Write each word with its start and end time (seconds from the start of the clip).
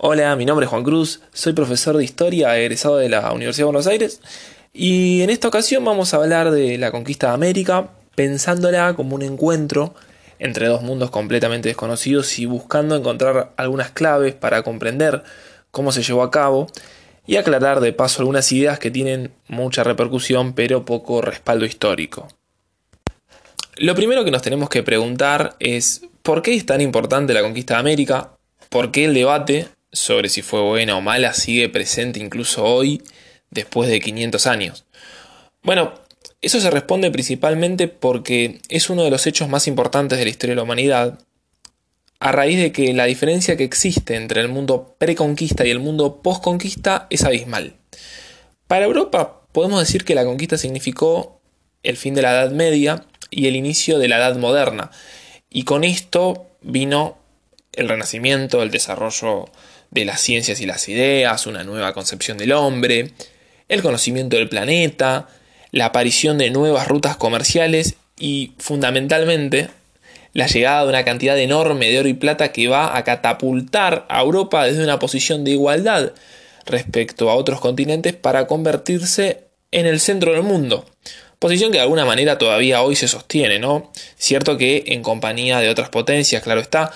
Hola, 0.00 0.36
mi 0.36 0.44
nombre 0.44 0.64
es 0.64 0.70
Juan 0.70 0.84
Cruz, 0.84 1.22
soy 1.32 1.54
profesor 1.54 1.96
de 1.96 2.04
historia 2.04 2.56
egresado 2.56 2.98
de 2.98 3.08
la 3.08 3.32
Universidad 3.32 3.62
de 3.62 3.72
Buenos 3.72 3.88
Aires 3.88 4.20
y 4.72 5.22
en 5.22 5.30
esta 5.30 5.48
ocasión 5.48 5.84
vamos 5.84 6.14
a 6.14 6.18
hablar 6.18 6.52
de 6.52 6.78
la 6.78 6.92
conquista 6.92 7.26
de 7.26 7.34
América 7.34 7.90
pensándola 8.14 8.94
como 8.94 9.16
un 9.16 9.22
encuentro 9.22 9.96
entre 10.38 10.68
dos 10.68 10.82
mundos 10.82 11.10
completamente 11.10 11.68
desconocidos 11.68 12.38
y 12.38 12.46
buscando 12.46 12.94
encontrar 12.94 13.50
algunas 13.56 13.90
claves 13.90 14.34
para 14.34 14.62
comprender 14.62 15.24
cómo 15.72 15.90
se 15.90 16.04
llevó 16.04 16.22
a 16.22 16.30
cabo 16.30 16.68
y 17.26 17.34
aclarar 17.34 17.80
de 17.80 17.92
paso 17.92 18.22
algunas 18.22 18.52
ideas 18.52 18.78
que 18.78 18.92
tienen 18.92 19.32
mucha 19.48 19.82
repercusión 19.82 20.52
pero 20.52 20.84
poco 20.84 21.22
respaldo 21.22 21.64
histórico. 21.64 22.28
Lo 23.74 23.96
primero 23.96 24.24
que 24.24 24.30
nos 24.30 24.42
tenemos 24.42 24.68
que 24.68 24.84
preguntar 24.84 25.56
es 25.58 26.02
¿por 26.22 26.42
qué 26.42 26.54
es 26.54 26.64
tan 26.64 26.80
importante 26.80 27.34
la 27.34 27.42
conquista 27.42 27.74
de 27.74 27.80
América? 27.80 28.30
¿Por 28.68 28.92
qué 28.92 29.06
el 29.06 29.14
debate 29.14 29.66
sobre 29.92 30.28
si 30.28 30.42
fue 30.42 30.60
buena 30.60 30.96
o 30.96 31.00
mala 31.00 31.34
sigue 31.34 31.68
presente 31.68 32.20
incluso 32.20 32.64
hoy, 32.64 33.02
después 33.50 33.88
de 33.88 34.00
500 34.00 34.46
años? 34.46 34.84
Bueno, 35.62 35.94
eso 36.40 36.60
se 36.60 36.70
responde 36.70 37.10
principalmente 37.10 37.88
porque 37.88 38.60
es 38.68 38.90
uno 38.90 39.02
de 39.02 39.10
los 39.10 39.26
hechos 39.26 39.48
más 39.48 39.66
importantes 39.66 40.18
de 40.18 40.24
la 40.24 40.30
historia 40.30 40.52
de 40.52 40.56
la 40.56 40.62
humanidad, 40.62 41.18
a 42.20 42.32
raíz 42.32 42.58
de 42.58 42.72
que 42.72 42.92
la 42.94 43.04
diferencia 43.04 43.56
que 43.56 43.64
existe 43.64 44.16
entre 44.16 44.40
el 44.40 44.48
mundo 44.48 44.96
preconquista 44.98 45.66
y 45.66 45.70
el 45.70 45.78
mundo 45.78 46.20
postconquista 46.22 47.06
es 47.10 47.24
abismal. 47.24 47.74
Para 48.66 48.84
Europa 48.84 49.42
podemos 49.52 49.80
decir 49.80 50.04
que 50.04 50.14
la 50.14 50.24
conquista 50.24 50.58
significó 50.58 51.40
el 51.82 51.96
fin 51.96 52.14
de 52.14 52.22
la 52.22 52.32
Edad 52.32 52.50
Media 52.50 53.06
y 53.30 53.46
el 53.46 53.56
inicio 53.56 53.98
de 53.98 54.08
la 54.08 54.18
Edad 54.18 54.36
Moderna, 54.36 54.90
y 55.50 55.64
con 55.64 55.84
esto 55.84 56.46
vino 56.60 57.18
el 57.72 57.88
renacimiento, 57.88 58.62
el 58.62 58.70
desarrollo 58.70 59.46
de 59.90 60.04
las 60.04 60.20
ciencias 60.20 60.60
y 60.60 60.66
las 60.66 60.88
ideas, 60.88 61.46
una 61.46 61.64
nueva 61.64 61.92
concepción 61.92 62.38
del 62.38 62.52
hombre, 62.52 63.12
el 63.68 63.82
conocimiento 63.82 64.36
del 64.36 64.48
planeta, 64.48 65.28
la 65.72 65.86
aparición 65.86 66.38
de 66.38 66.50
nuevas 66.50 66.88
rutas 66.88 67.16
comerciales 67.16 67.94
y, 68.18 68.52
fundamentalmente, 68.58 69.68
la 70.32 70.46
llegada 70.46 70.82
de 70.82 70.88
una 70.88 71.04
cantidad 71.04 71.38
enorme 71.38 71.90
de 71.90 71.98
oro 71.98 72.08
y 72.08 72.14
plata 72.14 72.52
que 72.52 72.68
va 72.68 72.96
a 72.96 73.04
catapultar 73.04 74.06
a 74.08 74.20
Europa 74.20 74.64
desde 74.64 74.84
una 74.84 74.98
posición 74.98 75.44
de 75.44 75.52
igualdad 75.52 76.12
respecto 76.66 77.30
a 77.30 77.34
otros 77.34 77.60
continentes 77.60 78.14
para 78.14 78.46
convertirse 78.46 79.44
en 79.70 79.86
el 79.86 80.00
centro 80.00 80.32
del 80.32 80.42
mundo. 80.42 80.84
Posición 81.38 81.70
que 81.70 81.78
de 81.78 81.82
alguna 81.82 82.04
manera 82.04 82.36
todavía 82.36 82.82
hoy 82.82 82.96
se 82.96 83.08
sostiene, 83.08 83.58
¿no? 83.58 83.92
Cierto 84.16 84.58
que 84.58 84.84
en 84.88 85.02
compañía 85.02 85.60
de 85.60 85.68
otras 85.68 85.88
potencias, 85.88 86.42
claro 86.42 86.60
está, 86.60 86.90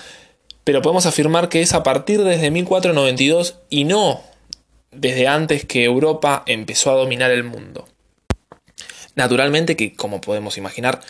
pero 0.63 0.81
podemos 0.81 1.05
afirmar 1.05 1.49
que 1.49 1.61
es 1.61 1.73
a 1.73 1.83
partir 1.83 2.23
desde 2.23 2.51
1492 2.51 3.59
y 3.69 3.83
no 3.83 4.23
desde 4.91 5.27
antes 5.27 5.65
que 5.65 5.83
Europa 5.83 6.43
empezó 6.45 6.91
a 6.91 6.95
dominar 6.95 7.31
el 7.31 7.43
mundo. 7.43 7.87
Naturalmente 9.15 9.75
que, 9.75 9.93
como 9.93 10.21
podemos 10.21 10.57
imaginar, 10.57 11.01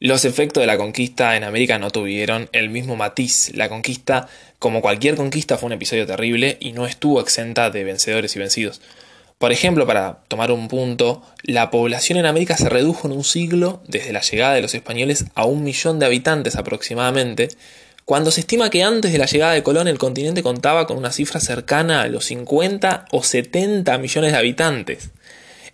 los 0.00 0.24
efectos 0.24 0.60
de 0.62 0.66
la 0.66 0.78
conquista 0.78 1.36
en 1.36 1.44
América 1.44 1.78
no 1.78 1.90
tuvieron 1.90 2.48
el 2.52 2.70
mismo 2.70 2.96
matiz. 2.96 3.52
La 3.54 3.68
conquista, 3.68 4.28
como 4.58 4.80
cualquier 4.80 5.14
conquista, 5.16 5.58
fue 5.58 5.68
un 5.68 5.74
episodio 5.74 6.06
terrible 6.06 6.56
y 6.60 6.72
no 6.72 6.86
estuvo 6.86 7.20
exenta 7.20 7.70
de 7.70 7.84
vencedores 7.84 8.34
y 8.34 8.38
vencidos. 8.38 8.80
Por 9.38 9.52
ejemplo, 9.52 9.86
para 9.86 10.20
tomar 10.28 10.52
un 10.52 10.68
punto, 10.68 11.22
la 11.42 11.70
población 11.70 12.18
en 12.18 12.26
América 12.26 12.56
se 12.56 12.68
redujo 12.68 13.08
en 13.08 13.12
un 13.12 13.24
siglo 13.24 13.82
desde 13.86 14.12
la 14.12 14.20
llegada 14.20 14.54
de 14.54 14.62
los 14.62 14.74
españoles 14.74 15.26
a 15.34 15.44
un 15.44 15.64
millón 15.64 15.98
de 15.98 16.06
habitantes 16.06 16.56
aproximadamente, 16.56 17.48
cuando 18.04 18.30
se 18.30 18.40
estima 18.40 18.70
que 18.70 18.82
antes 18.82 19.12
de 19.12 19.18
la 19.18 19.26
llegada 19.26 19.52
de 19.52 19.62
Colón 19.62 19.86
el 19.86 19.98
continente 19.98 20.42
contaba 20.42 20.86
con 20.86 20.98
una 20.98 21.12
cifra 21.12 21.40
cercana 21.40 22.02
a 22.02 22.08
los 22.08 22.24
50 22.26 23.06
o 23.12 23.22
70 23.22 23.96
millones 23.98 24.32
de 24.32 24.38
habitantes. 24.38 25.10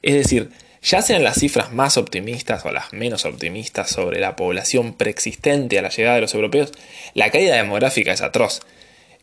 Es 0.02 0.14
decir, 0.14 0.50
ya 0.82 1.02
sean 1.02 1.24
las 1.24 1.38
cifras 1.38 1.72
más 1.72 1.96
optimistas 1.96 2.64
o 2.64 2.70
las 2.70 2.92
menos 2.92 3.24
optimistas 3.24 3.90
sobre 3.90 4.20
la 4.20 4.36
población 4.36 4.94
preexistente 4.94 5.78
a 5.78 5.82
la 5.82 5.88
llegada 5.88 6.16
de 6.16 6.20
los 6.20 6.34
europeos, 6.34 6.72
la 7.14 7.30
caída 7.30 7.56
demográfica 7.56 8.12
es 8.12 8.20
atroz. 8.20 8.60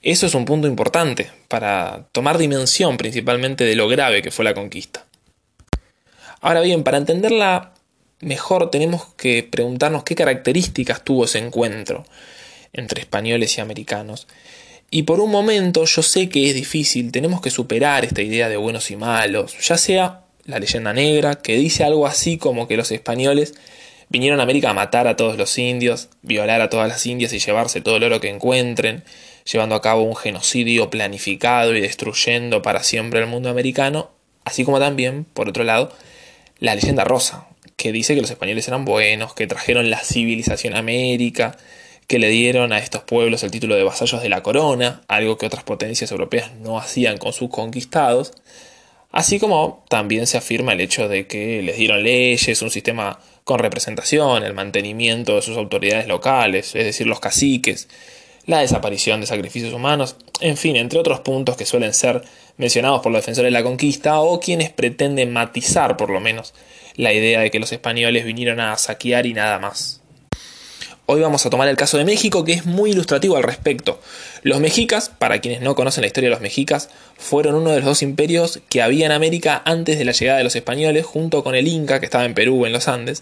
Eso 0.02 0.26
es 0.26 0.36
un 0.36 0.46
punto 0.46 0.68
importante 0.68 1.32
para 1.48 2.08
tomar 2.12 2.38
dimensión 2.38 2.98
principalmente 2.98 3.64
de 3.64 3.76
lo 3.76 3.88
grave 3.88 4.22
que 4.22 4.32
fue 4.32 4.46
la 4.46 4.54
conquista. 4.54 5.06
Ahora 6.42 6.62
bien, 6.62 6.84
para 6.84 6.98
entenderla 6.98 7.74
mejor 8.20 8.70
tenemos 8.72 9.06
que 9.16 9.44
preguntarnos 9.44 10.04
qué 10.04 10.16
características 10.16 11.04
tuvo 11.04 11.26
ese 11.26 11.40
encuentro 11.40 12.06
entre 12.76 13.02
españoles 13.02 13.58
y 13.58 13.62
americanos. 13.62 14.28
Y 14.92 15.04
por 15.04 15.20
un 15.20 15.32
momento 15.32 15.86
yo 15.86 16.04
sé 16.04 16.30
que 16.30 16.48
es 16.48 16.54
difícil, 16.54 17.12
tenemos 17.12 17.42
que 17.42 17.50
superar 17.50 18.06
esta 18.06 18.22
idea 18.22 18.50
de 18.50 18.58
buenos 18.58 18.92
y 18.92 18.96
malos, 18.96 19.56
ya 19.68 19.78
sea 19.78 20.22
la 20.46 20.60
leyenda 20.60 20.94
negra, 20.94 21.36
que 21.36 21.58
dice 21.58 21.84
algo 21.84 22.06
así 22.06 22.38
como 22.38 22.68
que 22.68 22.78
los 22.78 22.92
españoles 22.92 23.56
vinieron 24.10 24.40
a 24.40 24.44
América 24.44 24.70
a 24.70 24.74
matar 24.74 25.08
a 25.08 25.16
todos 25.16 25.38
los 25.38 25.58
indios, 25.58 26.10
violar 26.22 26.62
a 26.62 26.70
todas 26.70 26.88
las 26.88 27.06
indias 27.06 27.34
y 27.34 27.40
llevarse 27.40 27.82
todo 27.82 27.98
el 27.98 28.04
oro 28.04 28.22
que 28.22 28.30
encuentren, 28.30 29.04
llevando 29.52 29.76
a 29.76 29.82
cabo 29.82 30.04
un 30.04 30.16
genocidio 30.16 30.90
planificado 30.90 31.76
y 31.76 31.82
destruyendo 31.82 32.62
para 32.62 32.84
siempre 32.84 33.20
el 33.20 33.28
mundo 33.28 33.50
americano, 33.50 34.12
así 34.44 34.64
como 34.64 34.80
también, 34.80 35.26
por 35.26 35.50
otro 35.50 35.64
lado, 35.64 35.92
la 36.60 36.76
leyenda 36.76 37.04
rosa, 37.04 37.48
que 37.76 37.92
dice 37.92 38.16
que 38.16 38.22
los 38.22 38.30
españoles 38.30 38.68
eran 38.68 38.86
buenos, 38.86 39.34
que 39.34 39.48
trajeron 39.48 39.90
la 39.90 40.00
civilización 40.00 40.76
a 40.76 40.80
América, 40.80 41.58
que 42.08 42.20
le 42.20 42.30
dieron 42.30 42.72
a 42.72 42.78
estos 42.78 43.04
pueblos 43.04 43.44
el 43.44 43.52
título 43.52 43.76
de 43.76 43.84
vasallos 43.84 44.22
de 44.22 44.30
la 44.30 44.44
corona, 44.44 45.02
algo 45.08 45.38
que 45.38 45.46
otras 45.46 45.64
potencias 45.64 46.12
europeas 46.12 46.52
no 46.56 46.78
hacían 46.78 47.18
con 47.18 47.34
sus 47.34 47.50
conquistados, 47.50 48.34
así 49.12 49.40
como 49.40 49.84
también 49.90 50.28
se 50.28 50.38
afirma 50.38 50.74
el 50.74 50.82
hecho 50.82 51.08
de 51.08 51.28
que 51.28 51.62
les 51.62 51.78
dieron 51.78 52.04
leyes, 52.04 52.62
un 52.62 52.70
sistema 52.70 53.20
con 53.44 53.60
representación, 53.60 54.44
el 54.44 54.54
mantenimiento 54.54 55.36
de 55.36 55.42
sus 55.42 55.58
autoridades 55.58 56.08
locales, 56.08 56.76
es 56.76 56.86
decir, 56.86 57.08
los 57.08 57.20
caciques, 57.20 57.88
la 58.46 58.60
desaparición 58.60 59.22
de 59.22 59.28
sacrificios 59.28 59.74
humanos, 59.74 60.16
en 60.42 60.58
fin, 60.58 60.76
entre 60.76 61.00
otros 61.00 61.22
puntos 61.22 61.58
que 61.58 61.66
suelen 61.66 61.94
ser 61.94 62.22
mencionados 62.58 63.02
por 63.02 63.12
los 63.12 63.22
defensores 63.22 63.48
de 63.48 63.60
la 63.60 63.64
conquista 63.64 64.20
o 64.20 64.40
quienes 64.40 64.70
pretenden 64.70 65.34
matizar 65.34 65.98
por 65.98 66.10
lo 66.10 66.20
menos 66.20 66.54
la 66.96 67.14
idea 67.14 67.42
de 67.42 67.52
que 67.52 67.60
los 67.60 67.72
españoles 67.72 68.26
vinieron 68.26 68.60
a 68.60 68.78
saquear 68.78 69.26
y 69.26 69.34
nada 69.34 69.60
más. 69.60 70.02
Hoy 71.08 71.22
vamos 71.22 71.46
a 71.46 71.52
tomar 71.52 71.68
el 71.68 71.78
caso 71.78 72.00
de 72.00 72.04
México, 72.04 72.44
que 72.44 72.54
es 72.54 72.66
muy 72.66 72.90
ilustrativo 72.90 73.38
al 73.38 73.44
respecto. 73.44 74.00
Los 74.42 74.60
mexicas, 74.60 75.12
para 75.16 75.40
quienes 75.40 75.62
no 75.62 75.76
conocen 75.76 76.02
la 76.02 76.08
historia 76.08 76.30
de 76.30 76.34
los 76.34 76.42
mexicas, 76.42 76.90
fueron 77.16 77.54
uno 77.54 77.70
de 77.70 77.76
los 77.76 77.86
dos 77.86 78.02
imperios 78.02 78.60
que 78.70 78.82
había 78.82 79.06
en 79.06 79.12
América 79.12 79.62
antes 79.66 80.00
de 80.00 80.06
la 80.06 80.14
llegada 80.14 80.40
de 80.40 80.44
los 80.44 80.56
españoles, 80.56 81.06
junto 81.06 81.44
con 81.44 81.54
el 81.54 81.68
Inca, 81.68 82.00
que 82.00 82.08
estaba 82.08 82.26
en 82.26 82.34
Perú, 82.34 82.66
en 82.66 82.74
los 82.74 82.88
Andes. 82.88 83.22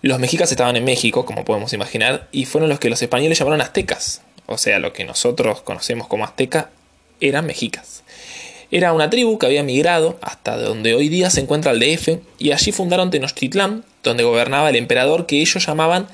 Los 0.00 0.18
mexicas 0.18 0.50
estaban 0.50 0.76
en 0.76 0.84
México, 0.84 1.26
como 1.26 1.44
podemos 1.44 1.74
imaginar, 1.74 2.26
y 2.32 2.46
fueron 2.46 2.70
los 2.70 2.78
que 2.78 2.88
los 2.88 3.02
españoles 3.02 3.38
llamaron 3.38 3.60
aztecas. 3.60 4.22
O 4.46 4.56
sea, 4.56 4.78
lo 4.78 4.94
que 4.94 5.04
nosotros 5.04 5.60
conocemos 5.60 6.06
como 6.06 6.24
azteca 6.24 6.70
eran 7.20 7.44
mexicas. 7.44 8.02
Era 8.70 8.94
una 8.94 9.10
tribu 9.10 9.36
que 9.38 9.44
había 9.44 9.62
migrado 9.62 10.18
hasta 10.22 10.56
donde 10.56 10.94
hoy 10.94 11.10
día 11.10 11.28
se 11.28 11.42
encuentra 11.42 11.72
el 11.72 11.80
DF, 11.80 12.18
y 12.38 12.52
allí 12.52 12.72
fundaron 12.72 13.10
Tenochtitlán, 13.10 13.84
donde 14.02 14.24
gobernaba 14.24 14.70
el 14.70 14.76
emperador 14.76 15.26
que 15.26 15.42
ellos 15.42 15.66
llamaban 15.66 16.08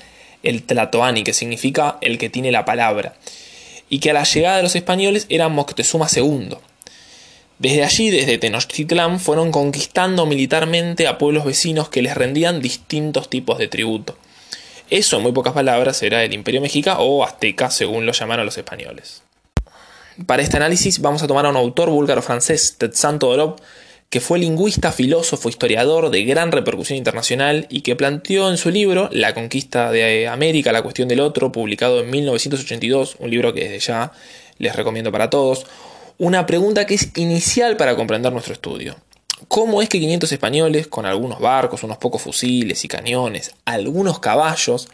el 0.47 0.63
Tlatoani, 0.63 1.23
que 1.23 1.33
significa 1.33 1.97
el 2.01 2.17
que 2.17 2.29
tiene 2.29 2.51
la 2.51 2.65
palabra, 2.65 3.15
y 3.89 3.99
que 3.99 4.11
a 4.11 4.13
la 4.13 4.23
llegada 4.23 4.57
de 4.57 4.63
los 4.63 4.75
españoles 4.75 5.25
era 5.29 5.49
Moctezuma 5.49 6.07
II. 6.13 6.57
Desde 7.59 7.83
allí, 7.83 8.11
desde 8.11 8.37
Tenochtitlán, 8.37 9.19
fueron 9.19 9.51
conquistando 9.51 10.25
militarmente 10.25 11.07
a 11.07 11.17
pueblos 11.17 11.43
vecinos 11.43 11.89
que 11.89 12.01
les 12.01 12.15
rendían 12.15 12.61
distintos 12.61 13.29
tipos 13.29 13.57
de 13.57 13.67
tributo. 13.67 14.17
Eso, 14.89 15.17
en 15.17 15.23
muy 15.23 15.31
pocas 15.31 15.53
palabras, 15.53 16.01
era 16.03 16.23
el 16.23 16.33
Imperio 16.33 16.61
Mexica 16.61 16.99
o 16.99 17.23
Azteca, 17.23 17.69
según 17.69 18.05
lo 18.05 18.13
llamaron 18.13 18.45
los 18.45 18.57
españoles. 18.57 19.23
Para 20.25 20.43
este 20.43 20.57
análisis 20.57 20.99
vamos 20.99 21.21
a 21.23 21.27
tomar 21.27 21.45
a 21.45 21.49
un 21.49 21.57
autor 21.57 21.89
búlgaro-francés, 21.89 22.75
Tetsan 22.77 23.19
Todorov, 23.19 23.57
que 24.09 24.21
fue 24.21 24.39
lingüista, 24.39 24.91
filósofo, 24.91 25.49
historiador 25.49 26.09
de 26.09 26.23
gran 26.23 26.51
repercusión 26.51 26.97
internacional 26.97 27.67
y 27.69 27.81
que 27.81 27.95
planteó 27.95 28.49
en 28.49 28.57
su 28.57 28.69
libro 28.69 29.09
La 29.11 29.33
conquista 29.33 29.91
de 29.91 30.27
América, 30.27 30.71
la 30.71 30.81
cuestión 30.81 31.09
del 31.09 31.19
otro, 31.19 31.51
publicado 31.51 31.99
en 31.99 32.09
1982, 32.09 33.17
un 33.19 33.29
libro 33.29 33.53
que 33.53 33.65
desde 33.65 33.79
ya 33.79 34.11
les 34.59 34.75
recomiendo 34.75 35.11
para 35.11 35.29
todos, 35.29 35.65
una 36.17 36.45
pregunta 36.45 36.85
que 36.85 36.95
es 36.95 37.11
inicial 37.17 37.75
para 37.75 37.95
comprender 37.95 38.31
nuestro 38.31 38.53
estudio. 38.53 38.95
¿Cómo 39.49 39.81
es 39.81 39.89
que 39.89 39.99
500 39.99 40.31
españoles, 40.31 40.87
con 40.87 41.05
algunos 41.05 41.39
barcos, 41.39 41.83
unos 41.83 41.97
pocos 41.97 42.21
fusiles 42.21 42.83
y 42.85 42.87
cañones, 42.87 43.51
algunos 43.65 44.19
caballos, 44.19 44.87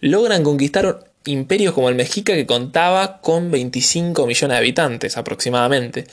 logran 0.00 0.44
conquistar 0.44 1.10
imperios 1.24 1.74
como 1.74 1.88
el 1.88 1.96
Mexica 1.96 2.34
que 2.34 2.46
contaba 2.46 3.20
con 3.20 3.50
25 3.50 4.26
millones 4.26 4.54
de 4.54 4.58
habitantes 4.58 5.16
aproximadamente? 5.16 6.04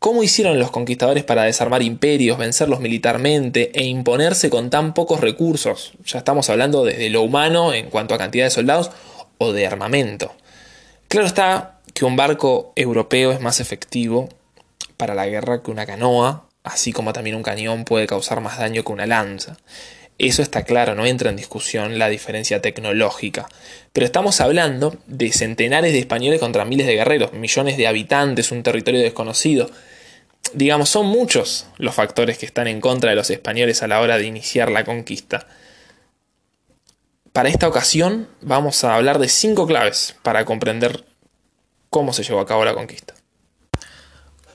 ¿Cómo 0.00 0.22
hicieron 0.22 0.58
los 0.58 0.70
conquistadores 0.70 1.24
para 1.24 1.42
desarmar 1.42 1.82
imperios, 1.82 2.38
vencerlos 2.38 2.80
militarmente 2.80 3.70
e 3.74 3.84
imponerse 3.84 4.48
con 4.48 4.70
tan 4.70 4.94
pocos 4.94 5.20
recursos? 5.20 5.92
Ya 6.06 6.20
estamos 6.20 6.48
hablando 6.48 6.86
desde 6.86 7.10
lo 7.10 7.20
humano 7.20 7.74
en 7.74 7.90
cuanto 7.90 8.14
a 8.14 8.18
cantidad 8.18 8.46
de 8.46 8.50
soldados 8.50 8.90
o 9.36 9.52
de 9.52 9.66
armamento. 9.66 10.32
Claro 11.08 11.26
está 11.26 11.80
que 11.92 12.06
un 12.06 12.16
barco 12.16 12.72
europeo 12.76 13.30
es 13.30 13.42
más 13.42 13.60
efectivo 13.60 14.30
para 14.96 15.14
la 15.14 15.26
guerra 15.26 15.62
que 15.62 15.70
una 15.70 15.84
canoa, 15.84 16.46
así 16.64 16.94
como 16.94 17.12
también 17.12 17.36
un 17.36 17.42
cañón 17.42 17.84
puede 17.84 18.06
causar 18.06 18.40
más 18.40 18.58
daño 18.58 18.82
que 18.82 18.92
una 18.92 19.04
lanza. 19.04 19.58
Eso 20.16 20.40
está 20.40 20.62
claro, 20.62 20.94
no 20.94 21.04
entra 21.04 21.28
en 21.28 21.36
discusión 21.36 21.98
la 21.98 22.08
diferencia 22.08 22.62
tecnológica. 22.62 23.50
Pero 23.92 24.06
estamos 24.06 24.40
hablando 24.40 24.96
de 25.06 25.30
centenares 25.30 25.92
de 25.92 25.98
españoles 25.98 26.40
contra 26.40 26.64
miles 26.64 26.86
de 26.86 26.94
guerreros, 26.94 27.34
millones 27.34 27.76
de 27.76 27.86
habitantes, 27.86 28.50
un 28.50 28.62
territorio 28.62 29.00
desconocido. 29.00 29.70
Digamos, 30.52 30.88
son 30.88 31.06
muchos 31.06 31.66
los 31.78 31.94
factores 31.94 32.38
que 32.38 32.46
están 32.46 32.66
en 32.66 32.80
contra 32.80 33.10
de 33.10 33.16
los 33.16 33.30
españoles 33.30 33.82
a 33.82 33.88
la 33.88 34.00
hora 34.00 34.18
de 34.18 34.24
iniciar 34.24 34.70
la 34.70 34.84
conquista. 34.84 35.46
Para 37.32 37.48
esta 37.48 37.68
ocasión 37.68 38.28
vamos 38.40 38.82
a 38.82 38.96
hablar 38.96 39.20
de 39.20 39.28
cinco 39.28 39.66
claves 39.66 40.16
para 40.22 40.44
comprender 40.44 41.04
cómo 41.88 42.12
se 42.12 42.24
llevó 42.24 42.40
a 42.40 42.46
cabo 42.46 42.64
la 42.64 42.74
conquista. 42.74 43.14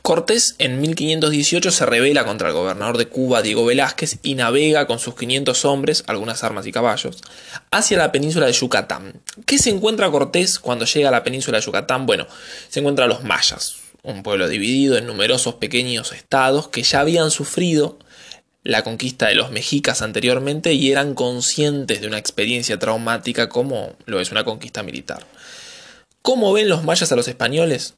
Cortés 0.06 0.54
en 0.60 0.82
1518 0.82 1.72
se 1.72 1.86
rebela 1.86 2.26
contra 2.26 2.50
el 2.50 2.54
gobernador 2.54 3.00
de 3.00 3.08
Cuba, 3.08 3.42
Diego 3.42 3.66
Velázquez, 3.66 4.20
y 4.22 4.36
navega 4.36 4.86
con 4.86 5.00
sus 5.00 5.16
500 5.16 5.66
hombres, 5.66 6.04
algunas 6.06 6.44
armas 6.44 6.68
y 6.68 6.72
caballos, 6.72 7.24
hacia 7.72 7.98
la 7.98 8.12
península 8.12 8.46
de 8.46 8.52
Yucatán. 8.52 9.20
¿Qué 9.48 9.58
se 9.58 9.72
encuentra 9.72 10.12
Cortés 10.12 10.60
cuando 10.60 10.86
llega 10.86 11.10
a 11.10 11.12
la 11.12 11.24
península 11.24 11.58
de 11.58 11.66
Yucatán? 11.66 12.06
Bueno, 12.06 12.28
se 12.70 12.82
encuentra 12.82 13.06
a 13.06 13.08
los 13.08 13.24
mayas, 13.24 13.78
un 14.06 14.24
pueblo 14.24 14.48
dividido 14.48 14.98
en 14.98 15.08
numerosos 15.08 15.56
pequeños 15.56 16.12
estados 16.12 16.68
que 16.68 16.84
ya 16.84 17.02
habían 17.02 17.32
sufrido 17.32 18.00
la 18.64 18.84
conquista 18.84 19.28
de 19.28 19.36
los 19.36 19.52
mexicas 19.52 20.02
anteriormente 20.02 20.74
y 20.74 20.92
eran 20.92 21.14
conscientes 21.14 22.02
de 22.02 22.08
una 22.08 22.18
experiencia 22.18 22.80
traumática 22.80 23.48
como 23.48 23.96
lo 24.06 24.20
es 24.20 24.32
una 24.32 24.44
conquista 24.44 24.82
militar. 24.82 25.26
¿Cómo 26.22 26.52
ven 26.52 26.70
los 26.70 26.84
mayas 26.84 27.12
a 27.12 27.16
los 27.16 27.28
españoles? 27.28 27.94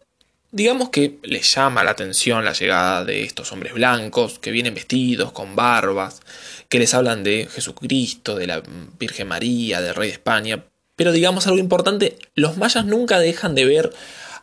Digamos 0.52 0.90
que 0.90 1.20
les 1.24 1.54
llama 1.54 1.84
la 1.84 1.92
atención 1.92 2.44
la 2.44 2.54
llegada 2.54 3.06
de 3.06 3.24
estos 3.24 3.52
hombres 3.52 3.74
blancos 3.74 4.40
que 4.40 4.52
vienen 4.52 4.74
vestidos 4.74 5.32
con 5.32 5.56
barbas, 5.56 6.22
que 6.68 6.80
les 6.80 6.94
hablan 6.94 7.24
de 7.24 7.48
Jesucristo, 7.50 8.36
de 8.36 8.48
la 8.48 8.64
Virgen 9.00 9.28
María, 9.28 9.82
del 9.82 9.96
Rey 9.96 10.10
de 10.10 10.14
España. 10.14 10.66
Pero 10.98 11.14
digamos 11.14 11.48
algo 11.48 11.60
importante, 11.60 12.18
los 12.36 12.58
mayas 12.58 12.86
nunca 12.86 13.20
dejan 13.20 13.56
de 13.56 13.66
ver 13.66 13.94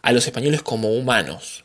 a 0.04 0.12
los 0.12 0.26
españoles 0.26 0.62
como 0.62 0.90
humanos. 0.90 1.64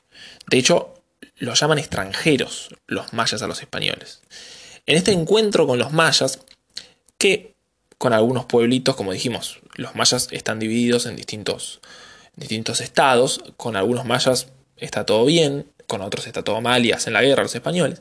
De 0.50 0.58
hecho, 0.58 0.94
los 1.38 1.60
llaman 1.60 1.78
extranjeros 1.78 2.70
los 2.88 3.14
mayas 3.14 3.42
a 3.42 3.48
los 3.48 3.62
españoles. 3.62 4.22
En 4.86 4.98
este 4.98 5.12
encuentro 5.12 5.68
con 5.68 5.78
los 5.78 5.92
mayas, 5.92 6.40
que 7.18 7.54
con 7.98 8.14
algunos 8.14 8.46
pueblitos, 8.46 8.96
como 8.96 9.12
dijimos, 9.12 9.60
los 9.76 9.94
mayas 9.94 10.30
están 10.32 10.58
divididos 10.58 11.06
en 11.06 11.18
distintos 11.18 11.82
distintos 12.38 12.80
estados, 12.80 13.42
con 13.58 13.76
algunos 13.76 14.06
mayas 14.06 14.48
está 14.78 15.06
todo 15.06 15.26
bien, 15.26 15.66
con 15.88 16.02
otros 16.02 16.26
está 16.26 16.42
todo 16.42 16.62
mal 16.62 16.86
y 16.86 16.94
hacen 16.94 17.12
la 17.12 17.22
guerra 17.22 17.44
los 17.44 17.54
españoles. 17.54 18.00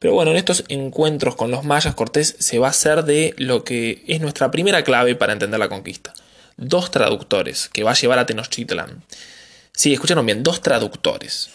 Pero 0.00 0.14
bueno, 0.14 0.32
en 0.32 0.38
estos 0.38 0.64
encuentros 0.68 1.36
con 1.36 1.52
los 1.52 1.62
mayas, 1.64 1.94
Cortés 1.94 2.34
se 2.40 2.58
va 2.58 2.66
a 2.66 2.70
hacer 2.70 3.04
de 3.04 3.34
lo 3.38 3.62
que 3.62 4.02
es 4.08 4.20
nuestra 4.20 4.50
primera 4.50 4.82
clave 4.82 5.14
para 5.14 5.32
entender 5.32 5.60
la 5.60 5.68
conquista. 5.68 6.14
Dos 6.56 6.90
traductores 6.90 7.68
que 7.68 7.84
va 7.84 7.92
a 7.92 7.94
llevar 7.94 8.18
a 8.18 8.26
Tenochtitlan. 8.26 9.04
Sí, 9.78 9.92
escucharon 9.92 10.26
bien, 10.26 10.42
dos 10.42 10.60
traductores. 10.60 11.50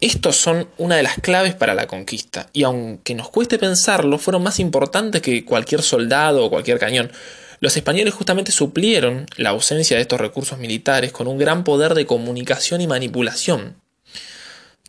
Estos 0.00 0.34
son 0.34 0.68
una 0.78 0.96
de 0.96 1.04
las 1.04 1.14
claves 1.20 1.54
para 1.54 1.72
la 1.72 1.86
conquista, 1.86 2.48
y 2.52 2.64
aunque 2.64 3.14
nos 3.14 3.28
cueste 3.28 3.56
pensarlo, 3.56 4.18
fueron 4.18 4.42
más 4.42 4.58
importantes 4.58 5.22
que 5.22 5.44
cualquier 5.44 5.82
soldado 5.82 6.44
o 6.44 6.50
cualquier 6.50 6.80
cañón. 6.80 7.12
Los 7.60 7.76
españoles 7.76 8.14
justamente 8.14 8.50
suplieron 8.50 9.26
la 9.36 9.50
ausencia 9.50 9.96
de 9.96 10.02
estos 10.02 10.20
recursos 10.20 10.58
militares 10.58 11.12
con 11.12 11.28
un 11.28 11.38
gran 11.38 11.62
poder 11.62 11.94
de 11.94 12.04
comunicación 12.04 12.80
y 12.80 12.88
manipulación. 12.88 13.76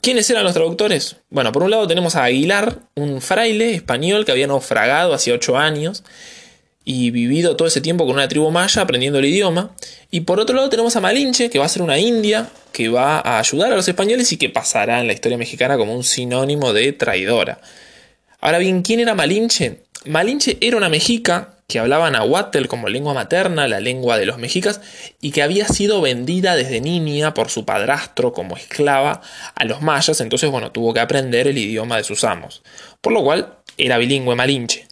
¿Quiénes 0.02 0.28
eran 0.32 0.46
los 0.46 0.54
traductores? 0.54 1.18
Bueno, 1.30 1.52
por 1.52 1.62
un 1.62 1.70
lado 1.70 1.86
tenemos 1.86 2.16
a 2.16 2.24
Aguilar, 2.24 2.80
un 2.96 3.22
fraile 3.22 3.76
español 3.76 4.26
que 4.26 4.32
había 4.32 4.48
naufragado 4.48 5.14
hace 5.14 5.32
ocho 5.32 5.60
años 5.60 6.04
y 6.86 7.10
vivido 7.10 7.56
todo 7.56 7.68
ese 7.68 7.82
tiempo 7.82 8.06
con 8.06 8.16
una 8.16 8.28
tribu 8.28 8.52
maya 8.52 8.84
aprendiendo 8.84 9.20
el 9.20 9.26
idioma. 9.26 9.76
Y 10.12 10.22
por 10.22 10.40
otro 10.40 10.56
lado 10.56 10.70
tenemos 10.70 10.96
a 10.96 11.02
Malinche, 11.02 11.50
que 11.50 11.60
va 11.60 11.66
a 11.66 11.70
ser 11.70 11.82
una 11.82 11.98
india 12.00 12.50
que 12.72 12.90
va 12.90 13.20
a 13.20 13.40
ayudar 13.40 13.74
a 13.74 13.76
los 13.76 13.88
españoles 13.88 14.32
y 14.32 14.38
que 14.38 14.50
pasará 14.50 15.02
en 15.02 15.08
la 15.08 15.14
historia 15.14 15.38
mexicana 15.38 15.78
como 15.78 15.96
un 15.96 16.04
sinónimo 16.04 16.72
de 16.72 16.94
traidora. 16.94 17.60
Ahora 18.40 18.60
bien, 18.60 18.84
¿quién 18.84 19.00
era 19.00 19.16
Malinche? 19.16 19.82
Malinche 20.06 20.58
era 20.62 20.78
una 20.78 20.90
mexica 20.90 21.56
que 21.68 21.80
hablaba 21.80 22.12
nahuatl 22.12 22.68
como 22.68 22.90
lengua 22.90 23.16
materna, 23.16 23.68
la 23.68 23.80
lengua 23.80 24.20
de 24.20 24.28
los 24.28 24.38
mexicas, 24.38 24.82
y 25.20 25.32
que 25.32 25.42
había 25.42 25.68
sido 25.68 26.00
vendida 26.00 26.56
desde 26.56 26.80
niña 26.80 27.34
por 27.34 27.50
su 27.50 27.66
padrastro 27.66 28.34
como 28.34 28.56
esclava 28.56 29.22
a 29.56 29.66
los 29.66 29.82
mayas, 29.82 30.22
entonces 30.22 30.52
bueno, 30.52 30.72
tuvo 30.72 30.94
que 30.94 31.00
aprender 31.00 31.48
el 31.48 31.58
idioma 31.58 31.98
de 31.98 32.04
sus 32.04 32.24
amos, 32.24 32.62
por 33.02 33.14
lo 33.14 33.24
cual 33.24 33.56
era 33.78 33.98
bilingüe 33.98 34.36
malinche. 34.36 34.86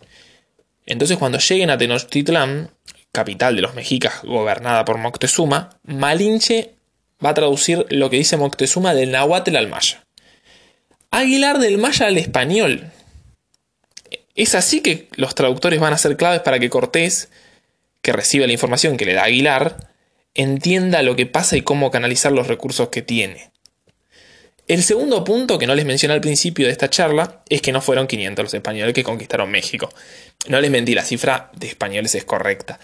Entonces 0.85 1.17
cuando 1.17 1.39
lleguen 1.39 1.69
a 1.69 1.77
Tenochtitlán, 1.77 2.71
capital 3.11 3.55
de 3.55 3.61
los 3.61 3.75
mexicas 3.75 4.21
gobernada 4.23 4.85
por 4.85 4.97
Moctezuma, 4.97 5.77
Malinche 5.83 6.75
va 7.23 7.29
a 7.29 7.33
traducir 7.33 7.85
lo 7.89 8.09
que 8.09 8.17
dice 8.17 8.37
Moctezuma 8.37 8.93
del 8.93 9.11
nahuatl 9.11 9.55
al 9.55 9.69
maya. 9.69 10.03
Aguilar 11.11 11.59
del 11.59 11.77
maya 11.77 12.07
al 12.07 12.17
español, 12.17 12.91
es 14.35 14.55
así 14.55 14.81
que 14.81 15.07
los 15.15 15.35
traductores 15.35 15.79
van 15.79 15.93
a 15.93 15.97
ser 15.97 16.17
claves 16.17 16.41
para 16.41 16.59
que 16.59 16.69
Cortés, 16.69 17.29
que 18.01 18.13
recibe 18.13 18.47
la 18.47 18.53
información 18.53 18.97
que 18.97 19.05
le 19.05 19.13
da 19.13 19.23
Aguilar, 19.23 19.91
entienda 20.33 21.03
lo 21.03 21.15
que 21.15 21.27
pasa 21.27 21.55
y 21.55 21.61
cómo 21.61 21.91
canalizar 21.91 22.31
los 22.31 22.47
recursos 22.47 22.89
que 22.89 23.03
tiene. 23.03 23.52
El 24.67 24.83
segundo 24.83 25.23
punto 25.23 25.59
que 25.59 25.67
no 25.67 25.75
les 25.75 25.85
mencioné 25.85 26.13
al 26.13 26.21
principio 26.21 26.65
de 26.65 26.71
esta 26.71 26.89
charla 26.89 27.43
es 27.49 27.61
que 27.61 27.71
no 27.71 27.81
fueron 27.81 28.07
500 28.07 28.43
los 28.43 28.53
españoles 28.53 28.93
que 28.93 29.03
conquistaron 29.03 29.51
México. 29.51 29.89
No 30.47 30.61
les 30.61 30.71
mentí, 30.71 30.95
la 30.95 31.03
cifra 31.03 31.51
de 31.55 31.67
españoles 31.67 32.15
es 32.15 32.23
correcta. 32.23 32.79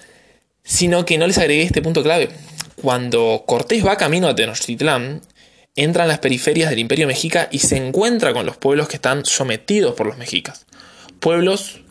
Sino 0.63 1.05
que 1.05 1.17
no 1.17 1.25
les 1.25 1.37
agregué 1.37 1.63
este 1.63 1.81
punto 1.81 2.03
clave. 2.03 2.29
Cuando 2.81 3.43
Cortés 3.47 3.85
va 3.85 3.97
camino 3.97 4.27
a 4.27 4.35
Tenochtitlán, 4.35 5.21
entra 5.75 6.03
en 6.03 6.09
las 6.09 6.19
periferias 6.19 6.69
del 6.69 6.79
Imperio 6.79 7.07
Mexica 7.07 7.47
y 7.51 7.59
se 7.59 7.77
encuentra 7.77 8.33
con 8.33 8.45
los 8.45 8.57
pueblos 8.57 8.87
que 8.89 8.97
están 8.97 9.25
sometidos 9.25 9.95
por 9.95 10.07
los 10.07 10.17
mexicas 10.17 10.65
pueblos 11.19 11.81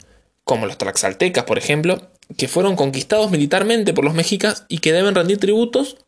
como 0.45 0.67
los 0.67 0.79
tlaxaltecas, 0.79 1.45
por 1.45 1.59
ejemplo, 1.59 2.11
que 2.37 2.49
fueron 2.49 2.77
conquistados 2.77 3.31
militarmente 3.31 3.93
por 3.93 4.05
los 4.05 4.15
mexicas 4.15 4.65
y 4.69 4.79
que 4.79 4.93
deben 4.93 5.15
rendir 5.15 5.39
tributos 5.39 5.99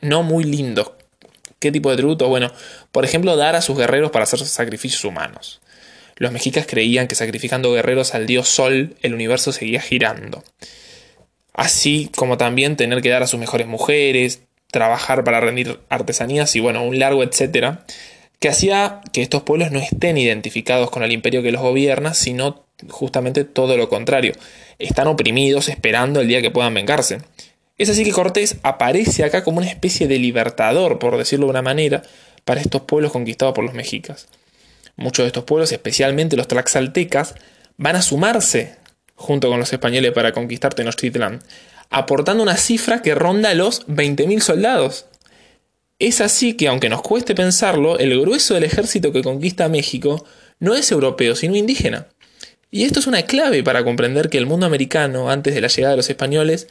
no 0.00 0.22
muy 0.22 0.44
lindos. 0.44 0.92
¿Qué 1.60 1.70
tipo 1.70 1.90
de 1.90 1.96
tributos? 1.96 2.28
Bueno, 2.28 2.50
por 2.90 3.04
ejemplo, 3.04 3.36
dar 3.36 3.54
a 3.54 3.60
sus 3.60 3.76
guerreros 3.76 4.10
para 4.10 4.24
hacer 4.24 4.40
sacrificios 4.40 5.04
humanos. 5.04 5.60
Los 6.16 6.32
mexicas 6.32 6.66
creían 6.66 7.06
que 7.06 7.14
sacrificando 7.14 7.72
guerreros 7.72 8.14
al 8.14 8.26
dios 8.26 8.48
Sol, 8.48 8.96
el 9.02 9.14
universo 9.14 9.52
seguía 9.52 9.80
girando. 9.80 10.42
Así 11.52 12.10
como 12.16 12.38
también 12.38 12.76
tener 12.76 13.02
que 13.02 13.10
dar 13.10 13.22
a 13.22 13.26
sus 13.26 13.38
mejores 13.38 13.66
mujeres, 13.66 14.40
trabajar 14.70 15.22
para 15.22 15.40
rendir 15.40 15.80
artesanías 15.90 16.56
y 16.56 16.60
bueno, 16.60 16.82
un 16.82 16.98
largo 16.98 17.22
etcétera, 17.22 17.84
que 18.38 18.48
hacía 18.48 19.02
que 19.12 19.20
estos 19.20 19.42
pueblos 19.42 19.70
no 19.70 19.80
estén 19.80 20.16
identificados 20.16 20.90
con 20.90 21.02
el 21.02 21.12
imperio 21.12 21.42
que 21.42 21.52
los 21.52 21.60
gobierna, 21.60 22.14
sino 22.14 22.64
justamente 22.88 23.44
todo 23.44 23.76
lo 23.76 23.90
contrario. 23.90 24.32
Están 24.78 25.08
oprimidos 25.08 25.68
esperando 25.68 26.20
el 26.20 26.28
día 26.28 26.40
que 26.40 26.50
puedan 26.50 26.72
vengarse. 26.72 27.18
Es 27.80 27.88
así 27.88 28.04
que 28.04 28.12
Cortés 28.12 28.58
aparece 28.62 29.24
acá 29.24 29.42
como 29.42 29.56
una 29.56 29.66
especie 29.66 30.06
de 30.06 30.18
libertador, 30.18 30.98
por 30.98 31.16
decirlo 31.16 31.46
de 31.46 31.52
una 31.52 31.62
manera, 31.62 32.02
para 32.44 32.60
estos 32.60 32.82
pueblos 32.82 33.10
conquistados 33.10 33.54
por 33.54 33.64
los 33.64 33.72
mexicas. 33.72 34.28
Muchos 34.96 35.24
de 35.24 35.28
estos 35.28 35.44
pueblos, 35.44 35.72
especialmente 35.72 36.36
los 36.36 36.46
tlaxaltecas, 36.46 37.36
van 37.78 37.96
a 37.96 38.02
sumarse 38.02 38.76
junto 39.14 39.48
con 39.48 39.58
los 39.58 39.72
españoles 39.72 40.12
para 40.12 40.32
conquistar 40.32 40.74
Tenochtitlán, 40.74 41.42
aportando 41.88 42.42
una 42.42 42.58
cifra 42.58 43.00
que 43.00 43.14
ronda 43.14 43.54
los 43.54 43.86
20.000 43.86 44.40
soldados. 44.40 45.06
Es 45.98 46.20
así 46.20 46.58
que, 46.58 46.68
aunque 46.68 46.90
nos 46.90 47.00
cueste 47.00 47.34
pensarlo, 47.34 47.98
el 47.98 48.20
grueso 48.20 48.52
del 48.52 48.64
ejército 48.64 49.10
que 49.10 49.22
conquista 49.22 49.70
México 49.70 50.26
no 50.58 50.74
es 50.74 50.92
europeo, 50.92 51.34
sino 51.34 51.56
indígena. 51.56 52.08
Y 52.70 52.84
esto 52.84 53.00
es 53.00 53.06
una 53.06 53.22
clave 53.22 53.62
para 53.62 53.84
comprender 53.84 54.28
que 54.28 54.36
el 54.36 54.44
mundo 54.44 54.66
americano, 54.66 55.30
antes 55.30 55.54
de 55.54 55.62
la 55.62 55.68
llegada 55.68 55.92
de 55.92 55.96
los 55.96 56.10
españoles, 56.10 56.68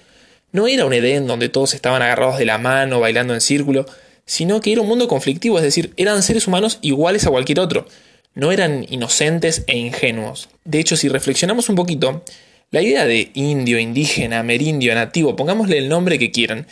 no 0.51 0.68
era 0.68 0.86
un 0.86 0.94
Edén 0.94 1.27
donde 1.27 1.50
todos 1.50 1.74
estaban 1.74 2.01
agarrados 2.01 2.38
de 2.38 2.46
la 2.46 2.58
mano, 2.58 3.00
bailando 3.00 3.34
en 3.34 3.41
círculo, 3.41 3.86
sino 4.25 4.62
que 4.62 4.72
era 4.72 4.82
un 4.82 4.88
mundo 4.88 5.08
conflictivo, 5.08 5.58
es 5.58 5.63
decir, 5.63 5.94
eran 5.98 6.24
seres 6.24 6.48
humanos 6.48 6.79
iguales 6.82 7.25
a 7.25 7.29
cualquier 7.29 7.60
otro. 7.60 7.88
No 8.36 8.51
eran 8.51 8.86
inocentes 8.89 9.63
e 9.68 9.77
ingenuos. 9.77 10.50
De 10.63 10.79
hecho, 10.79 10.96
si 10.96 11.10
reflexionamos 11.10 11.68
un 11.70 11.75
poquito, 11.75 12.24
la 12.72 12.82
idea 12.82 13.06
de 13.06 13.32
indio, 13.34 13.79
indígena, 13.79 14.39
amerindio, 14.39 14.94
nativo, 14.94 15.36
pongámosle 15.36 15.79
el 15.79 15.89
nombre 15.89 16.20
que 16.20 16.32
quieran, 16.32 16.68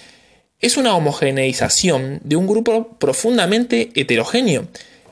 es 0.59 0.77
una 0.77 0.95
homogeneización 0.95 2.19
de 2.23 2.35
un 2.35 2.47
grupo 2.47 2.97
profundamente 2.99 3.91
heterogéneo, 3.95 4.67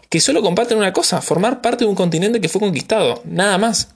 que 0.10 0.19
solo 0.19 0.41
comparten 0.41 0.77
una 0.77 0.93
cosa, 0.93 1.22
formar 1.22 1.62
parte 1.62 1.86
de 1.86 1.89
un 1.89 1.95
continente 1.95 2.41
que 2.41 2.50
fue 2.50 2.62
conquistado, 2.62 3.22
nada 3.25 3.57
más. 3.57 3.89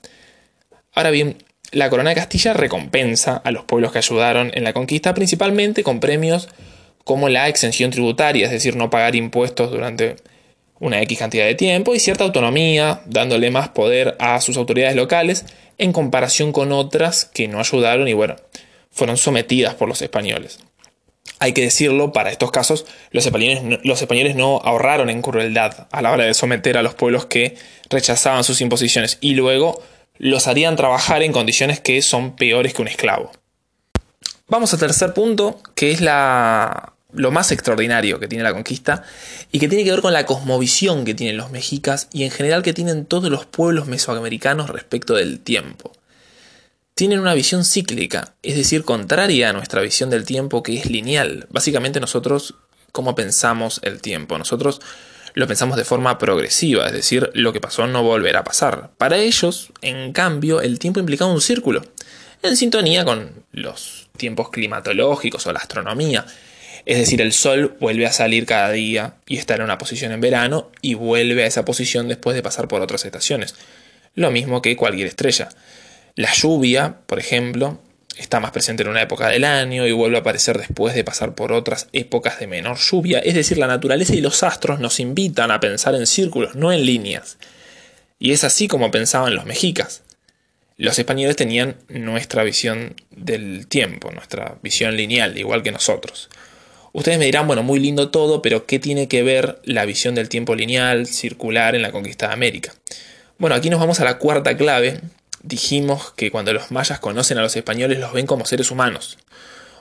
Ahora 0.92 1.10
bien, 1.10 1.36
la 1.72 1.90
corona 1.90 2.10
de 2.10 2.16
Castilla 2.16 2.52
recompensa 2.52 3.36
a 3.36 3.50
los 3.50 3.64
pueblos 3.64 3.92
que 3.92 3.98
ayudaron 3.98 4.50
en 4.54 4.64
la 4.64 4.72
conquista 4.72 5.14
principalmente 5.14 5.82
con 5.82 6.00
premios 6.00 6.48
como 7.04 7.28
la 7.28 7.48
exención 7.48 7.90
tributaria, 7.90 8.46
es 8.46 8.52
decir, 8.52 8.76
no 8.76 8.90
pagar 8.90 9.16
impuestos 9.16 9.70
durante 9.70 10.16
una 10.78 11.00
X 11.02 11.18
cantidad 11.18 11.44
de 11.44 11.54
tiempo, 11.54 11.94
y 11.94 12.00
cierta 12.00 12.24
autonomía, 12.24 13.02
dándole 13.06 13.50
más 13.50 13.68
poder 13.68 14.16
a 14.18 14.40
sus 14.40 14.56
autoridades 14.56 14.96
locales 14.96 15.44
en 15.78 15.92
comparación 15.92 16.52
con 16.52 16.72
otras 16.72 17.24
que 17.24 17.48
no 17.48 17.60
ayudaron 17.60 18.08
y 18.08 18.12
bueno, 18.12 18.36
fueron 18.90 19.16
sometidas 19.16 19.74
por 19.74 19.88
los 19.88 20.02
españoles. 20.02 20.60
Hay 21.38 21.52
que 21.52 21.62
decirlo, 21.62 22.12
para 22.12 22.30
estos 22.30 22.50
casos 22.50 22.86
los 23.10 23.24
españoles, 23.24 23.80
los 23.82 24.00
españoles 24.00 24.36
no 24.36 24.60
ahorraron 24.62 25.08
en 25.10 25.22
crueldad 25.22 25.88
a 25.90 26.02
la 26.02 26.12
hora 26.12 26.24
de 26.24 26.34
someter 26.34 26.76
a 26.76 26.82
los 26.82 26.94
pueblos 26.94 27.26
que 27.26 27.56
rechazaban 27.88 28.44
sus 28.44 28.60
imposiciones 28.60 29.18
y 29.20 29.34
luego 29.34 29.82
los 30.20 30.46
harían 30.46 30.76
trabajar 30.76 31.24
en 31.24 31.32
condiciones 31.32 31.80
que 31.80 32.00
son 32.02 32.36
peores 32.36 32.74
que 32.74 32.82
un 32.82 32.88
esclavo. 32.88 33.32
Vamos 34.46 34.72
al 34.72 34.78
tercer 34.78 35.14
punto, 35.14 35.60
que 35.74 35.90
es 35.90 36.00
la, 36.00 36.92
lo 37.12 37.30
más 37.30 37.50
extraordinario 37.50 38.20
que 38.20 38.28
tiene 38.28 38.44
la 38.44 38.52
conquista 38.52 39.02
y 39.50 39.58
que 39.58 39.68
tiene 39.68 39.82
que 39.82 39.90
ver 39.90 40.02
con 40.02 40.12
la 40.12 40.26
cosmovisión 40.26 41.04
que 41.04 41.14
tienen 41.14 41.36
los 41.36 41.50
mexicas 41.50 42.08
y 42.12 42.24
en 42.24 42.30
general 42.30 42.62
que 42.62 42.72
tienen 42.72 43.06
todos 43.06 43.30
los 43.30 43.46
pueblos 43.46 43.86
mesoamericanos 43.86 44.70
respecto 44.70 45.14
del 45.14 45.40
tiempo 45.40 45.92
tienen 47.00 47.20
una 47.20 47.32
visión 47.32 47.64
cíclica, 47.64 48.34
es 48.42 48.56
decir, 48.56 48.84
contraria 48.84 49.48
a 49.48 49.52
nuestra 49.54 49.80
visión 49.80 50.10
del 50.10 50.26
tiempo 50.26 50.62
que 50.62 50.76
es 50.76 50.84
lineal. 50.84 51.46
Básicamente 51.48 51.98
nosotros, 51.98 52.56
¿cómo 52.92 53.14
pensamos 53.14 53.80
el 53.84 54.02
tiempo? 54.02 54.36
Nosotros 54.36 54.82
lo 55.34 55.46
pensamos 55.46 55.76
de 55.76 55.84
forma 55.84 56.18
progresiva, 56.18 56.86
es 56.86 56.92
decir, 56.92 57.30
lo 57.34 57.52
que 57.52 57.60
pasó 57.60 57.86
no 57.86 58.02
volverá 58.02 58.40
a 58.40 58.44
pasar. 58.44 58.90
Para 58.98 59.18
ellos, 59.18 59.70
en 59.82 60.12
cambio, 60.12 60.60
el 60.60 60.78
tiempo 60.78 61.00
implicaba 61.00 61.32
un 61.32 61.40
círculo, 61.40 61.82
en 62.42 62.56
sintonía 62.56 63.04
con 63.04 63.44
los 63.52 64.08
tiempos 64.16 64.50
climatológicos 64.50 65.46
o 65.46 65.52
la 65.52 65.60
astronomía. 65.60 66.24
Es 66.86 66.98
decir, 66.98 67.20
el 67.20 67.32
Sol 67.32 67.76
vuelve 67.78 68.06
a 68.06 68.12
salir 68.12 68.46
cada 68.46 68.70
día 68.70 69.14
y 69.26 69.36
está 69.36 69.54
en 69.54 69.62
una 69.62 69.78
posición 69.78 70.12
en 70.12 70.20
verano 70.20 70.70
y 70.80 70.94
vuelve 70.94 71.44
a 71.44 71.46
esa 71.46 71.64
posición 71.64 72.08
después 72.08 72.34
de 72.34 72.42
pasar 72.42 72.68
por 72.68 72.80
otras 72.80 73.04
estaciones. 73.04 73.54
Lo 74.14 74.30
mismo 74.30 74.62
que 74.62 74.76
cualquier 74.76 75.06
estrella. 75.06 75.50
La 76.16 76.32
lluvia, 76.32 76.96
por 77.06 77.18
ejemplo, 77.18 77.80
está 78.20 78.38
más 78.38 78.50
presente 78.50 78.82
en 78.82 78.88
una 78.88 79.02
época 79.02 79.28
del 79.28 79.44
año 79.44 79.86
y 79.86 79.92
vuelve 79.92 80.16
a 80.16 80.20
aparecer 80.20 80.58
después 80.58 80.94
de 80.94 81.04
pasar 81.04 81.34
por 81.34 81.52
otras 81.52 81.88
épocas 81.92 82.38
de 82.38 82.46
menor 82.46 82.78
lluvia. 82.78 83.18
Es 83.18 83.34
decir, 83.34 83.58
la 83.58 83.66
naturaleza 83.66 84.14
y 84.14 84.20
los 84.20 84.42
astros 84.42 84.78
nos 84.78 85.00
invitan 85.00 85.50
a 85.50 85.60
pensar 85.60 85.94
en 85.94 86.06
círculos, 86.06 86.54
no 86.54 86.72
en 86.72 86.84
líneas. 86.84 87.38
Y 88.18 88.32
es 88.32 88.44
así 88.44 88.68
como 88.68 88.90
pensaban 88.90 89.34
los 89.34 89.46
mexicas. 89.46 90.02
Los 90.76 90.98
españoles 90.98 91.36
tenían 91.36 91.76
nuestra 91.88 92.42
visión 92.42 92.94
del 93.10 93.66
tiempo, 93.66 94.10
nuestra 94.12 94.58
visión 94.62 94.96
lineal, 94.96 95.36
igual 95.38 95.62
que 95.62 95.72
nosotros. 95.72 96.28
Ustedes 96.92 97.18
me 97.18 97.26
dirán, 97.26 97.46
bueno, 97.46 97.62
muy 97.62 97.78
lindo 97.78 98.10
todo, 98.10 98.42
pero 98.42 98.66
¿qué 98.66 98.78
tiene 98.78 99.08
que 99.08 99.22
ver 99.22 99.60
la 99.64 99.84
visión 99.84 100.14
del 100.14 100.28
tiempo 100.28 100.54
lineal, 100.54 101.06
circular 101.06 101.74
en 101.74 101.82
la 101.82 101.92
conquista 101.92 102.28
de 102.28 102.34
América? 102.34 102.74
Bueno, 103.38 103.56
aquí 103.56 103.70
nos 103.70 103.80
vamos 103.80 104.00
a 104.00 104.04
la 104.04 104.18
cuarta 104.18 104.56
clave, 104.56 105.00
dijimos 105.42 106.12
que 106.16 106.30
cuando 106.30 106.52
los 106.52 106.70
mayas 106.70 107.00
conocen 107.00 107.38
a 107.38 107.42
los 107.42 107.56
españoles 107.56 107.98
los 107.98 108.12
ven 108.12 108.26
como 108.26 108.44
seres 108.44 108.70
humanos. 108.70 109.18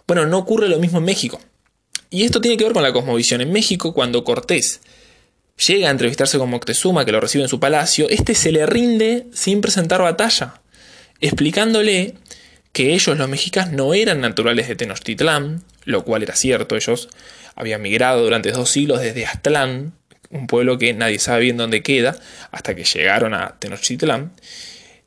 Bueno, 0.07 0.25
no 0.25 0.37
ocurre 0.37 0.69
lo 0.69 0.79
mismo 0.79 0.99
en 0.99 1.05
México. 1.05 1.39
Y 2.09 2.23
esto 2.23 2.41
tiene 2.41 2.57
que 2.57 2.63
ver 2.63 2.73
con 2.73 2.83
la 2.83 2.93
cosmovisión. 2.93 3.41
En 3.41 3.51
México, 3.51 3.93
cuando 3.93 4.23
Cortés 4.23 4.81
llega 5.67 5.89
a 5.89 5.91
entrevistarse 5.91 6.37
con 6.37 6.49
Moctezuma, 6.49 7.05
que 7.05 7.11
lo 7.11 7.19
recibe 7.19 7.43
en 7.43 7.49
su 7.49 7.59
palacio, 7.59 8.07
este 8.09 8.33
se 8.33 8.51
le 8.51 8.65
rinde 8.65 9.27
sin 9.33 9.61
presentar 9.61 10.01
batalla, 10.01 10.61
explicándole 11.19 12.15
que 12.71 12.93
ellos, 12.93 13.17
los 13.17 13.29
mexicas, 13.29 13.71
no 13.71 13.93
eran 13.93 14.21
naturales 14.21 14.67
de 14.67 14.75
Tenochtitlán, 14.75 15.63
lo 15.85 16.03
cual 16.03 16.23
era 16.23 16.35
cierto, 16.35 16.75
ellos 16.75 17.09
habían 17.55 17.81
migrado 17.81 18.23
durante 18.23 18.51
dos 18.51 18.69
siglos 18.69 19.01
desde 19.01 19.25
Aztlán, 19.25 19.93
un 20.29 20.47
pueblo 20.47 20.77
que 20.77 20.93
nadie 20.93 21.19
sabe 21.19 21.41
bien 21.41 21.57
dónde 21.57 21.81
queda, 21.81 22.15
hasta 22.51 22.75
que 22.75 22.83
llegaron 22.83 23.33
a 23.33 23.55
Tenochtitlán, 23.59 24.31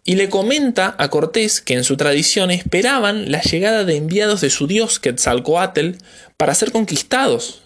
y 0.05 0.17
le 0.17 0.29
comenta 0.29 0.95
a 0.99 1.09
Cortés 1.09 1.61
que 1.61 1.75
en 1.75 1.85
su 1.85 1.97
tradición 1.97 2.51
esperaban 2.51 3.31
la 3.31 3.41
llegada 3.41 3.85
de 3.85 3.97
enviados 3.97 4.41
de 4.41 4.51
su 4.51 4.67
dios 4.67 4.99
Quetzalcoatl 4.99 5.93
para 6.37 6.55
ser 6.55 6.73
conquistados 6.73 7.63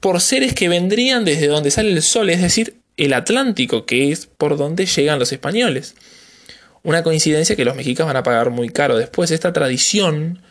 por 0.00 0.20
seres 0.20 0.52
que 0.52 0.68
vendrían 0.68 1.24
desde 1.24 1.46
donde 1.46 1.70
sale 1.70 1.92
el 1.92 2.02
sol, 2.02 2.28
es 2.28 2.42
decir, 2.42 2.78
el 2.96 3.12
Atlántico, 3.12 3.86
que 3.86 4.10
es 4.10 4.26
por 4.26 4.56
donde 4.56 4.86
llegan 4.86 5.20
los 5.20 5.30
españoles. 5.30 5.94
Una 6.82 7.04
coincidencia 7.04 7.54
que 7.54 7.64
los 7.64 7.76
mexicas 7.76 8.06
van 8.06 8.16
a 8.16 8.24
pagar 8.24 8.50
muy 8.50 8.68
caro. 8.68 8.96
Después, 8.96 9.30
esta 9.30 9.52
tradición 9.52 10.42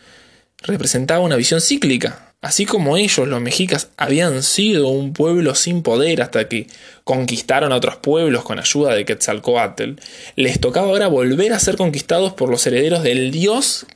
representaba 0.62 1.20
una 1.20 1.36
visión 1.36 1.60
cíclica. 1.60 2.32
Así 2.40 2.66
como 2.66 2.96
ellos, 2.96 3.28
los 3.28 3.40
mexicas, 3.40 3.90
habían 3.96 4.42
sido 4.42 4.88
un 4.88 5.12
pueblo 5.12 5.54
sin 5.54 5.82
poder 5.82 6.22
hasta 6.22 6.48
que 6.48 6.66
conquistaron 7.04 7.72
a 7.72 7.76
otros 7.76 7.96
pueblos 7.96 8.42
con 8.42 8.58
ayuda 8.58 8.94
de 8.94 9.04
Quetzalcoatl, 9.04 9.92
les 10.34 10.58
tocaba 10.60 10.88
ahora 10.88 11.06
volver 11.06 11.52
a 11.52 11.60
ser 11.60 11.76
conquistados 11.76 12.32
por 12.32 12.48
los 12.48 12.66
herederos 12.66 13.04
del 13.04 13.30
dios 13.30 13.86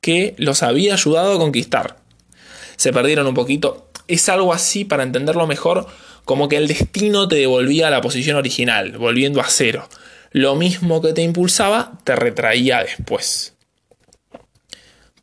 que 0.00 0.34
los 0.38 0.62
había 0.62 0.94
ayudado 0.94 1.34
a 1.34 1.38
conquistar. 1.38 1.98
Se 2.76 2.92
perdieron 2.92 3.26
un 3.26 3.34
poquito. 3.34 3.88
Es 4.08 4.28
algo 4.30 4.54
así, 4.54 4.84
para 4.84 5.02
entenderlo 5.02 5.46
mejor, 5.46 5.86
como 6.24 6.48
que 6.48 6.56
el 6.56 6.68
destino 6.68 7.28
te 7.28 7.36
devolvía 7.36 7.88
a 7.88 7.90
la 7.90 8.00
posición 8.00 8.36
original, 8.36 8.96
volviendo 8.98 9.40
a 9.40 9.46
cero. 9.48 9.88
Lo 10.30 10.56
mismo 10.56 11.02
que 11.02 11.12
te 11.12 11.22
impulsaba, 11.22 11.98
te 12.04 12.16
retraía 12.16 12.82
después. 12.82 13.51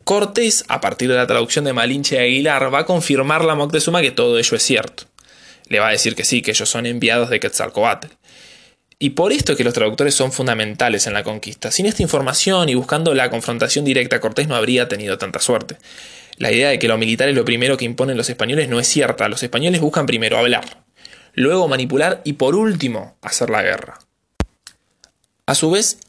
Cortés, 0.10 0.66
a 0.70 0.82
partir 0.82 1.08
de 1.08 1.16
la 1.16 1.28
traducción 1.28 1.66
de 1.66 1.74
Malinche 1.74 2.16
y 2.16 2.18
Aguilar, 2.18 2.74
va 2.74 2.80
a 2.80 2.86
confirmar 2.88 3.46
la 3.46 3.54
Moctezuma 3.54 4.02
que 4.02 4.10
todo 4.10 4.40
ello 4.40 4.58
es 4.58 4.64
cierto. 4.64 5.04
Le 5.68 5.80
va 5.80 5.90
a 5.90 5.92
decir 5.92 6.16
que 6.16 6.26
sí, 6.26 6.42
que 6.42 6.50
ellos 6.50 6.68
son 6.68 6.88
enviados 6.88 7.30
de 7.30 7.40
Quetzalcoatl. 7.40 8.08
Y 8.98 9.12
por 9.12 9.32
esto 9.32 9.52
es 9.52 9.58
que 9.60 9.64
los 9.64 9.76
traductores 9.76 10.16
son 10.16 10.32
fundamentales 10.32 11.06
en 11.06 11.14
la 11.14 11.22
conquista. 11.22 11.70
Sin 11.70 11.86
esta 11.86 12.02
información 12.02 12.70
y 12.70 12.74
buscando 12.74 13.14
la 13.14 13.30
confrontación 13.30 13.86
directa, 13.86 14.20
Cortés 14.20 14.48
no 14.48 14.56
habría 14.56 14.88
tenido 14.88 15.20
tanta 15.20 15.40
suerte. 15.42 15.78
La 16.38 16.52
idea 16.52 16.70
de 16.70 16.80
que 16.80 16.88
lo 16.88 16.98
militar 16.98 17.30
es 17.30 17.36
lo 17.36 17.46
primero 17.46 17.78
que 17.78 17.86
imponen 17.86 18.18
los 18.18 18.32
españoles 18.32 18.68
no 18.68 18.80
es 18.80 18.88
cierta. 18.88 19.30
Los 19.30 19.44
españoles 19.44 19.80
buscan 19.80 20.08
primero 20.08 20.40
hablar, 20.40 20.86
luego 21.36 21.68
manipular 21.68 22.22
y 22.24 22.34
por 22.34 22.56
último 22.56 23.16
hacer 23.22 23.52
la 23.52 23.62
guerra. 23.62 24.00
A 25.46 25.54
su 25.54 25.70
vez, 25.70 26.00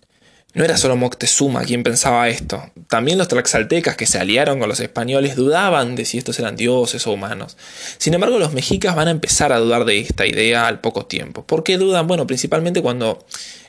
no 0.52 0.64
era 0.64 0.76
solo 0.76 0.97
Moctezuma 0.97 1.62
quien 1.62 1.83
pensaba 1.83 2.28
esto, 2.28 2.71
también 2.88 3.19
los 3.19 3.28
tlaxaltecas 3.28 3.97
que 3.97 4.07
se 4.07 4.19
aliaron 4.19 4.59
con 4.59 4.69
los 4.69 4.80
españoles 4.80 5.37
dudaban 5.37 5.95
de 5.95 6.04
si 6.04 6.19
estos 6.19 6.38
eran 6.40 6.57
dioses 6.57 7.07
o 7.07 7.12
humanos. 7.12 7.57
Sin 7.99 8.14
embargo, 8.14 8.38
los 8.38 8.52
mexicas 8.52 8.97
van 8.97 9.09
a 9.09 9.12
empezar 9.12 9.52
a 9.52 9.59
dudar 9.59 9.85
de 9.85 10.00
esta 10.00 10.26
idea 10.26 10.66
al 10.66 10.80
poco 10.80 11.07
tiempo. 11.07 11.45
¿Por 11.47 11.62
qué 11.62 11.78
dudan? 11.78 12.09
Bueno, 12.09 12.26
principalmente 12.26 12.83
cuando 12.83 13.25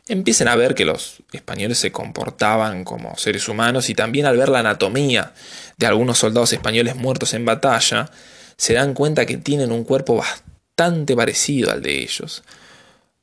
empiecen 0.07 0.47
a 0.47 0.55
ver 0.55 0.73
que 0.73 0.85
los 0.85 1.17
españoles 1.31 1.77
se 1.77 1.91
comportaban 1.91 2.83
como 2.83 3.15
seres 3.17 3.47
humanos 3.47 3.89
y 3.89 3.93
también 3.93 4.25
al 4.25 4.37
ver 4.37 4.49
la 4.49 4.59
anatomía 4.59 5.33
de 5.77 5.85
algunos 5.85 6.17
soldados 6.17 6.51
españoles 6.51 6.95
muertos 6.95 7.33
en 7.35 7.45
batalla, 7.45 8.09
se 8.57 8.73
dan 8.73 8.93
cuenta 8.95 9.25
que 9.25 9.37
tienen 9.37 9.71
un 9.71 9.83
cuerpo 9.83 10.15
bastante 10.15 11.15
parecido 11.15 11.71
al 11.71 11.81
de 11.81 12.01
ellos. 12.01 12.43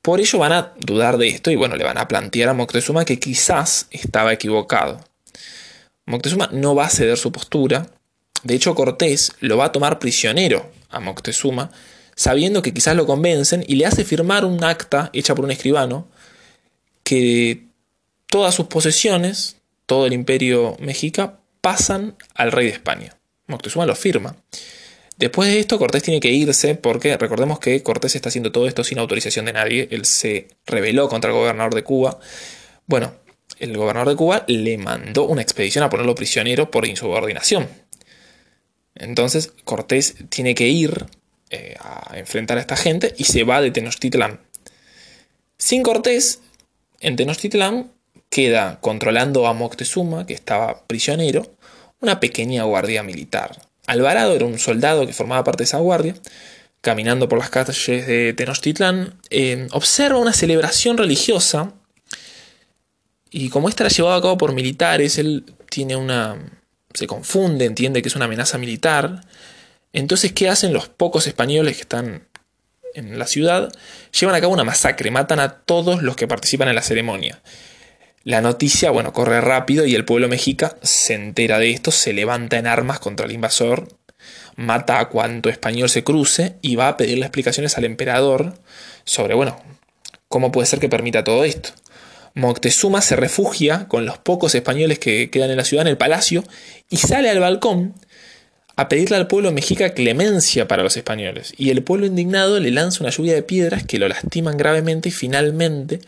Por 0.03 0.21
ello 0.21 0.39
van 0.39 0.53
a 0.53 0.73
dudar 0.79 1.19
de 1.19 1.29
esto 1.29 1.51
y 1.51 1.57
bueno, 1.57 1.77
le 1.77 1.85
van 1.85 1.99
a 1.99 2.09
plantear 2.09 2.49
a 2.49 2.55
Moctezuma 2.55 3.05
que 3.05 3.19
quizás 3.19 3.89
estaba 3.91 4.33
equivocado. 4.33 5.01
Moctezuma 6.07 6.49
no 6.53 6.75
va 6.75 6.87
a 6.87 6.91
ceder 6.91 7.19
su 7.19 7.33
postura. 7.33 7.87
De 8.43 8.55
hecho, 8.55 8.75
Cortés 8.75 9.33
lo 9.41 9.57
va 9.57 9.67
a 9.67 9.73
tomar 9.73 9.99
prisionero 9.99 10.71
a 10.89 11.01
Moctezuma, 11.01 11.71
sabiendo 12.15 12.63
que 12.63 12.73
quizás 12.73 12.97
lo 12.97 13.07
convencen 13.07 13.65
y 13.67 13.77
le 13.77 13.87
hace 13.87 14.05
firmar 14.05 14.45
un 14.45 14.65
acta 14.65 15.11
hecha 15.13 15.35
por 15.35 15.45
un 15.45 15.51
escribano 15.51 16.09
que 17.03 17.65
todas 18.27 18.55
sus 18.55 18.67
posesiones, 18.67 19.57
todo 19.87 20.07
el 20.07 20.13
imperio 20.13 20.77
mexica, 20.81 21.41
pasan 21.61 22.17
al 22.35 22.53
rey 22.53 22.67
de 22.67 22.73
España. 22.73 23.17
Moctezuma 23.47 23.87
lo 23.87 23.95
firma. 23.95 24.37
Después 25.19 25.49
de 25.49 25.59
esto, 25.59 25.79
Cortés 25.79 26.05
tiene 26.05 26.21
que 26.21 26.31
irse 26.31 26.77
porque 26.77 27.17
recordemos 27.17 27.59
que 27.59 27.83
Cortés 27.83 28.15
está 28.15 28.29
haciendo 28.29 28.53
todo 28.53 28.69
esto 28.69 28.85
sin 28.85 29.01
autorización 29.01 29.47
de 29.47 29.53
nadie. 29.53 29.89
Él 29.91 30.05
se 30.05 30.47
rebeló 30.65 31.09
contra 31.09 31.31
el 31.31 31.37
gobernador 31.37 31.75
de 31.75 31.83
Cuba. 31.83 32.21
Bueno, 32.87 33.13
el 33.59 33.77
gobernador 33.77 34.11
de 34.11 34.17
Cuba 34.17 34.45
le 34.47 34.79
mandó 34.79 35.25
una 35.27 35.43
expedición 35.43 35.83
a 35.83 35.91
ponerlo 35.91 36.15
prisionero 36.15 36.71
por 36.71 36.87
insubordinación. 36.87 37.69
Entonces 38.95 39.53
Cortés 39.65 40.15
tiene 40.29 40.55
que 40.55 40.69
ir 40.69 41.07
eh, 41.51 41.75
a 41.81 42.17
enfrentar 42.17 42.59
a 42.59 42.61
esta 42.61 42.77
gente 42.77 43.13
y 43.19 43.25
se 43.25 43.43
va 43.43 43.61
de 43.61 43.73
Tenochtitlán. 43.73 44.41
Sin 45.57 45.83
Cortés, 45.83 46.43
en 47.01 47.17
Tenochtitlán 47.17 47.91
queda 48.31 48.79
controlando 48.81 49.49
a 49.49 49.53
Moctezuma, 49.53 50.27
que 50.27 50.35
estaba 50.35 50.87
prisionero, 50.87 51.51
una 52.01 52.21
pequeña 52.21 52.63
guardia 52.63 53.03
militar. 53.03 53.68
Alvarado 53.89 54.35
era 54.35 54.45
un 54.45 54.59
soldado 54.59 55.07
que 55.07 55.15
formaba 55.15 55.45
parte 55.45 55.63
de 55.63 55.65
esa 55.65 55.79
guardia. 55.79 56.15
Caminando 56.83 57.27
por 57.27 57.39
las 57.39 57.49
calles 57.49 58.07
de 58.07 58.35
Tenochtitlán, 58.35 59.15
eh, 59.31 59.67
observa 59.73 60.19
una 60.19 60.35
celebración 60.35 60.99
religiosa. 60.99 61.73
Y 63.31 63.49
como 63.49 63.71
esta 63.71 63.85
era 63.85 63.91
llevada 63.91 64.17
a 64.17 64.21
cabo 64.21 64.37
por 64.37 64.53
militares, 64.53 65.17
él 65.17 65.45
tiene 65.71 65.97
una. 65.97 66.37
se 66.93 67.07
confunde, 67.07 67.65
entiende 67.65 68.03
que 68.03 68.09
es 68.09 68.17
una 68.17 68.27
amenaza 68.27 68.59
militar. 68.59 69.25
Entonces, 69.95 70.35
¿qué 70.35 70.51
hacen 70.51 70.75
los 70.75 70.89
pocos 70.89 71.27
españoles 71.27 71.77
que 71.77 71.83
están 71.83 72.29
en 72.93 73.19
la 73.19 73.27
ciudad? 73.27 73.73
Llevan 74.21 74.37
a 74.37 74.41
cabo 74.43 74.53
una 74.53 74.65
masacre, 74.65 75.11
matan 75.11 75.41
a 75.41 75.61
todos 75.61 76.03
los 76.03 76.15
que 76.15 76.29
participan 76.29 76.69
en 76.69 76.75
la 76.75 76.83
ceremonia. 76.83 77.41
La 78.29 78.43
noticia, 78.43 78.91
bueno, 78.91 79.15
corre 79.15 79.41
rápido 79.41 79.87
y 79.87 79.95
el 79.95 80.05
pueblo 80.05 80.29
mexica 80.29 80.77
se 80.83 81.15
entera 81.15 81.59
de 81.59 81.71
esto, 81.71 81.91
se 81.91 82.13
levanta 82.13 82.59
en 82.59 82.67
armas 82.67 83.01
contra 83.01 83.25
el 83.25 83.33
invasor, 83.33 83.89
mata 84.55 85.01
a 85.01 85.09
cuanto 85.09 85.49
español 85.49 85.89
se 85.89 86.05
cruce 86.05 86.57
y 86.61 86.77
va 86.77 86.89
a 86.89 86.99
pedirle 86.99 87.25
explicaciones 87.25 87.79
al 87.79 87.87
emperador 87.87 88.53
sobre, 89.05 89.35
bueno, 89.35 89.59
cómo 90.29 90.53
puede 90.53 90.67
ser 90.67 90.79
que 90.79 90.91
permita 90.91 91.25
todo 91.25 91.43
esto. 91.43 91.71
Moctezuma 92.35 93.01
se 93.01 93.17
refugia 93.17 93.89
con 93.89 94.05
los 94.05 94.19
pocos 94.19 94.55
españoles 94.55 94.99
que 94.99 95.31
quedan 95.31 95.49
en 95.49 95.57
la 95.57 95.65
ciudad 95.65 95.87
en 95.87 95.93
el 95.93 95.97
palacio 95.97 96.45
y 96.91 96.99
sale 96.99 97.31
al 97.31 97.41
balcón 97.41 97.95
a 98.77 98.91
pedirle 98.91 99.17
al 99.17 99.27
pueblo 99.27 99.53
mexica 99.53 99.95
clemencia 99.95 100.69
para 100.69 100.83
los 100.83 100.99
españoles. 100.99 101.55
Y 101.57 101.71
el 101.71 101.83
pueblo 101.83 102.05
indignado 102.05 102.61
le 102.61 102.73
lanza 102.73 103.03
una 103.03 103.11
lluvia 103.11 103.33
de 103.33 103.43
piedras 103.43 103.85
que 103.85 103.99
lo 103.99 104.07
lastiman 104.07 104.59
gravemente 104.59 105.09
y 105.09 105.13
finalmente 105.13 106.01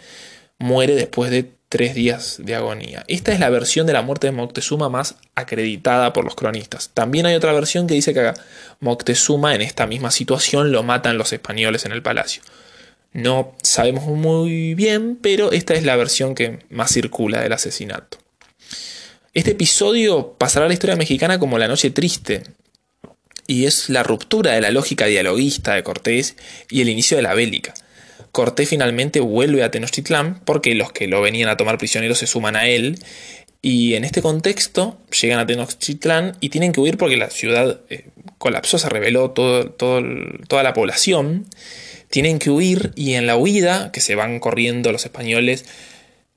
muere 0.58 0.94
después 0.94 1.30
de 1.30 1.58
tres 1.70 1.94
días 1.94 2.36
de 2.40 2.56
agonía. 2.56 3.04
Esta 3.06 3.32
es 3.32 3.38
la 3.38 3.48
versión 3.48 3.86
de 3.86 3.92
la 3.92 4.02
muerte 4.02 4.26
de 4.26 4.32
Moctezuma 4.32 4.88
más 4.88 5.14
acreditada 5.36 6.12
por 6.12 6.24
los 6.24 6.34
cronistas. 6.34 6.90
También 6.92 7.26
hay 7.26 7.36
otra 7.36 7.52
versión 7.52 7.86
que 7.86 7.94
dice 7.94 8.12
que 8.12 8.32
Moctezuma 8.80 9.54
en 9.54 9.62
esta 9.62 9.86
misma 9.86 10.10
situación 10.10 10.72
lo 10.72 10.82
matan 10.82 11.16
los 11.16 11.32
españoles 11.32 11.84
en 11.84 11.92
el 11.92 12.02
palacio. 12.02 12.42
No 13.12 13.54
sabemos 13.62 14.04
muy 14.06 14.74
bien, 14.74 15.16
pero 15.22 15.52
esta 15.52 15.74
es 15.74 15.84
la 15.84 15.94
versión 15.94 16.34
que 16.34 16.58
más 16.70 16.92
circula 16.92 17.40
del 17.40 17.52
asesinato. 17.52 18.18
Este 19.32 19.52
episodio 19.52 20.34
pasará 20.36 20.66
a 20.66 20.68
la 20.68 20.74
historia 20.74 20.96
mexicana 20.96 21.38
como 21.38 21.56
la 21.56 21.68
noche 21.68 21.90
triste, 21.90 22.42
y 23.46 23.66
es 23.66 23.88
la 23.88 24.02
ruptura 24.02 24.52
de 24.52 24.60
la 24.60 24.72
lógica 24.72 25.06
dialoguista 25.06 25.74
de 25.74 25.84
Cortés 25.84 26.36
y 26.68 26.80
el 26.80 26.88
inicio 26.88 27.16
de 27.16 27.22
la 27.22 27.34
bélica. 27.34 27.74
Cortés 28.32 28.68
finalmente 28.68 29.20
vuelve 29.20 29.62
a 29.62 29.70
Tenochtitlán 29.70 30.40
porque 30.44 30.74
los 30.74 30.92
que 30.92 31.08
lo 31.08 31.20
venían 31.20 31.48
a 31.48 31.56
tomar 31.56 31.78
prisionero 31.78 32.14
se 32.14 32.26
suman 32.26 32.56
a 32.56 32.68
él 32.68 32.98
y 33.62 33.94
en 33.94 34.04
este 34.04 34.22
contexto 34.22 34.98
llegan 35.20 35.38
a 35.38 35.46
Tenochtitlán 35.46 36.36
y 36.40 36.48
tienen 36.48 36.72
que 36.72 36.80
huir 36.80 36.96
porque 36.96 37.16
la 37.16 37.28
ciudad 37.30 37.80
eh, 37.90 38.06
colapsó, 38.38 38.78
se 38.78 38.88
rebeló 38.88 39.32
toda 39.32 40.62
la 40.62 40.72
población. 40.72 41.46
Tienen 42.08 42.38
que 42.38 42.50
huir 42.50 42.92
y 42.96 43.14
en 43.14 43.26
la 43.26 43.36
huida, 43.36 43.92
que 43.92 44.00
se 44.00 44.14
van 44.14 44.40
corriendo 44.40 44.92
los 44.92 45.04
españoles 45.04 45.66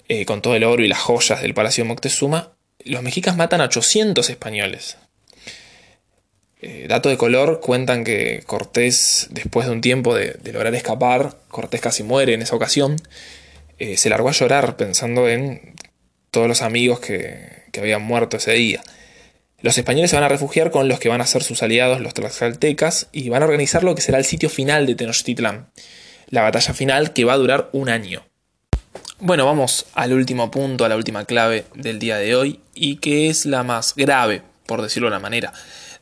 eh, 0.10 0.26
con 0.26 0.42
todo 0.42 0.56
el 0.56 0.66
oro 0.66 0.84
y 0.84 0.88
las 0.88 1.00
joyas 1.00 1.42
del 1.42 1.54
Palacio 1.54 1.84
de 1.84 1.88
Moctezuma, 1.88 2.52
los 2.84 3.02
mexicas 3.02 3.38
matan 3.38 3.62
a 3.62 3.66
800 3.66 4.30
españoles. 4.30 4.98
Eh, 6.65 6.86
dato 6.88 7.10
de 7.10 7.17
color, 7.17 7.60
cuentan 7.60 8.05
que 8.05 8.41
Cortés, 8.46 9.27
después 9.32 9.65
de 9.67 9.74
un 9.74 9.82
tiempo 9.82 10.15
de, 10.15 10.39
lograr 10.53 10.74
escapar, 10.74 11.36
Cortés 11.50 11.82
casi 11.82 12.03
muere 12.03 12.34
en 12.34 12.41
esa 12.41 12.55
ocasión, 12.55 12.96
eh, 13.79 13.98
se 13.98 14.10
largó 14.10 14.29
a 14.29 14.32
llorar 14.32 14.77
pensando 14.77 15.27
en 15.27 15.75
todos 16.32 16.48
los 16.48 16.62
amigos 16.62 17.01
que, 17.01 17.63
que 17.74 17.82
habían 17.82 18.03
muerto 18.03 18.38
ese 18.38 18.53
día. 18.53 18.82
Los 19.60 19.77
españoles 19.77 20.10
se 20.10 20.15
van 20.15 20.24
a 20.24 20.29
refugiar 20.29 20.72
con 20.72 20.88
los 20.88 21.01
que 21.01 21.10
van 21.10 21.20
a 21.20 21.25
ser 21.25 21.43
sus 21.43 21.62
aliados, 21.63 22.00
los 22.00 22.13
tlaxcaltecas, 22.13 23.10
y 23.12 23.27
van 23.27 23.41
a 23.41 23.46
organizar 23.46 23.84
lo 23.84 23.93
que 23.93 24.01
será 24.01 24.17
el 24.17 24.25
sitio 24.25 24.50
final 24.50 24.86
de 24.86 24.96
Tenochtitlán, 24.96 25.67
la 26.29 26.43
batalla 26.43 26.74
final 26.74 27.12
que 27.12 27.25
va 27.25 27.34
a 27.34 27.38
durar 27.38 27.70
un 27.74 27.89
año. 27.89 28.24
Bueno, 29.20 29.46
vamos 29.46 29.86
al 29.96 30.13
último 30.13 30.50
punto, 30.50 30.86
a 30.86 30.89
la 30.89 30.96
última 30.96 31.25
clave 31.25 31.65
del 31.75 32.00
día 32.00 32.15
de 32.17 32.38
hoy, 32.38 32.62
y 32.74 32.98
que 32.98 33.29
es 33.29 33.46
la 33.46 33.63
más 33.63 33.96
grave, 33.96 34.43
por 34.65 34.82
decirlo 34.82 35.10
de 35.10 35.15
una 35.15 35.20
manera. 35.20 35.51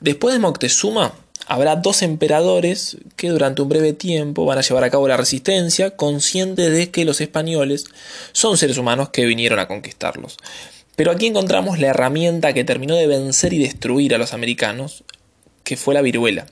Después 0.02 0.34
de 0.34 0.40
Moctezuma, 0.40 1.14
habrá 1.46 1.76
dos 1.76 2.02
emperadores 2.02 2.98
que 3.18 3.30
durante 3.30 3.62
un 3.62 3.70
breve 3.70 3.94
tiempo 3.94 4.46
van 4.46 4.58
a 4.58 4.62
llevar 4.62 4.84
a 4.84 4.90
cabo 4.90 5.08
la 5.08 5.16
resistencia, 5.16 5.96
conscientes 5.96 6.72
de 6.72 6.90
que 6.90 7.06
los 7.06 7.22
españoles 7.22 7.86
son 8.32 8.58
seres 8.58 8.80
humanos 8.80 9.10
que 9.10 9.28
vinieron 9.28 9.60
a 9.60 9.68
conquistarlos. 9.68 10.38
Pero 10.96 11.12
aquí 11.12 11.28
encontramos 11.28 11.78
la 11.78 11.90
herramienta 11.90 12.52
que 12.54 12.64
terminó 12.64 12.96
de 12.96 13.06
vencer 13.06 13.54
y 13.54 13.60
destruir 13.60 14.16
a 14.16 14.18
los 14.18 14.34
americanos, 14.34 15.04
que 15.64 15.78
fue 15.78 15.94
la 15.94 16.02
viruela. 16.02 16.48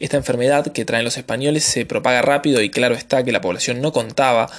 Esta 0.00 0.16
enfermedad 0.16 0.72
que 0.72 0.86
traen 0.86 1.04
los 1.04 1.18
españoles 1.18 1.64
se 1.64 1.84
propaga 1.84 2.22
rápido 2.22 2.62
y 2.62 2.70
claro 2.70 2.94
está 2.94 3.24
que 3.24 3.32
la 3.32 3.42
población 3.42 3.82
no 3.82 3.92
contaba 3.92 4.50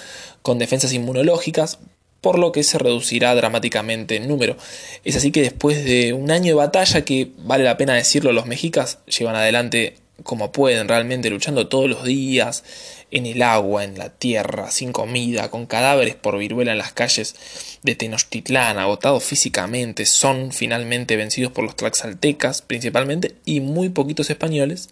con 0.43 0.59
defensas 0.59 0.93
inmunológicas, 0.93 1.79
por 2.21 2.39
lo 2.39 2.51
que 2.51 2.63
se 2.63 2.77
reducirá 2.77 3.35
dramáticamente 3.35 4.15
en 4.15 4.27
número. 4.27 4.57
Es 5.03 5.15
así 5.15 5.31
que 5.31 5.41
después 5.41 5.85
de 5.85 6.13
un 6.13 6.31
año 6.31 6.47
de 6.47 6.53
batalla, 6.53 7.05
que 7.05 7.31
vale 7.37 7.63
la 7.63 7.77
pena 7.77 7.93
decirlo, 7.93 8.31
los 8.31 8.45
mexicas 8.45 8.99
llevan 9.07 9.35
adelante 9.35 9.95
como 10.23 10.51
pueden, 10.51 10.87
realmente 10.87 11.29
luchando 11.29 11.67
todos 11.67 11.89
los 11.89 12.03
días, 12.03 12.63
en 13.11 13.25
el 13.25 13.41
agua, 13.41 13.83
en 13.83 13.97
la 13.97 14.09
tierra, 14.09 14.69
sin 14.71 14.91
comida, 14.91 15.49
con 15.49 15.65
cadáveres 15.65 16.15
por 16.15 16.37
viruela 16.37 16.73
en 16.73 16.77
las 16.77 16.91
calles 16.91 17.35
de 17.83 17.95
Tenochtitlán, 17.95 18.77
agotados 18.77 19.23
físicamente, 19.23 20.05
son 20.05 20.51
finalmente 20.51 21.15
vencidos 21.15 21.51
por 21.51 21.63
los 21.63 21.75
tlaxaltecas 21.75 22.61
principalmente 22.61 23.35
y 23.45 23.61
muy 23.61 23.89
poquitos 23.89 24.29
españoles 24.29 24.89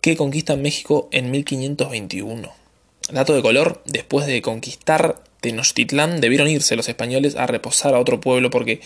que 0.00 0.16
conquistan 0.16 0.62
México 0.62 1.08
en 1.12 1.30
1521. 1.30 2.65
Dato 3.10 3.34
de 3.34 3.42
color, 3.42 3.82
después 3.86 4.26
de 4.26 4.42
conquistar 4.42 5.22
Tenochtitlán 5.40 6.20
debieron 6.20 6.48
irse 6.48 6.74
los 6.74 6.88
españoles 6.88 7.36
a 7.36 7.46
reposar 7.46 7.94
a 7.94 8.00
otro 8.00 8.20
pueblo 8.20 8.50
porque 8.50 8.80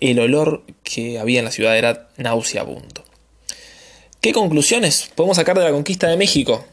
el 0.00 0.18
olor 0.18 0.62
que 0.82 1.18
había 1.18 1.38
en 1.38 1.46
la 1.46 1.50
ciudad 1.50 1.76
era 1.78 2.08
nauseabundo. 2.18 3.04
¿Qué 4.20 4.32
conclusiones 4.32 5.10
podemos 5.14 5.36
sacar 5.36 5.58
de 5.58 5.64
la 5.64 5.72
conquista 5.72 6.08
de 6.08 6.16
México? 6.16 6.64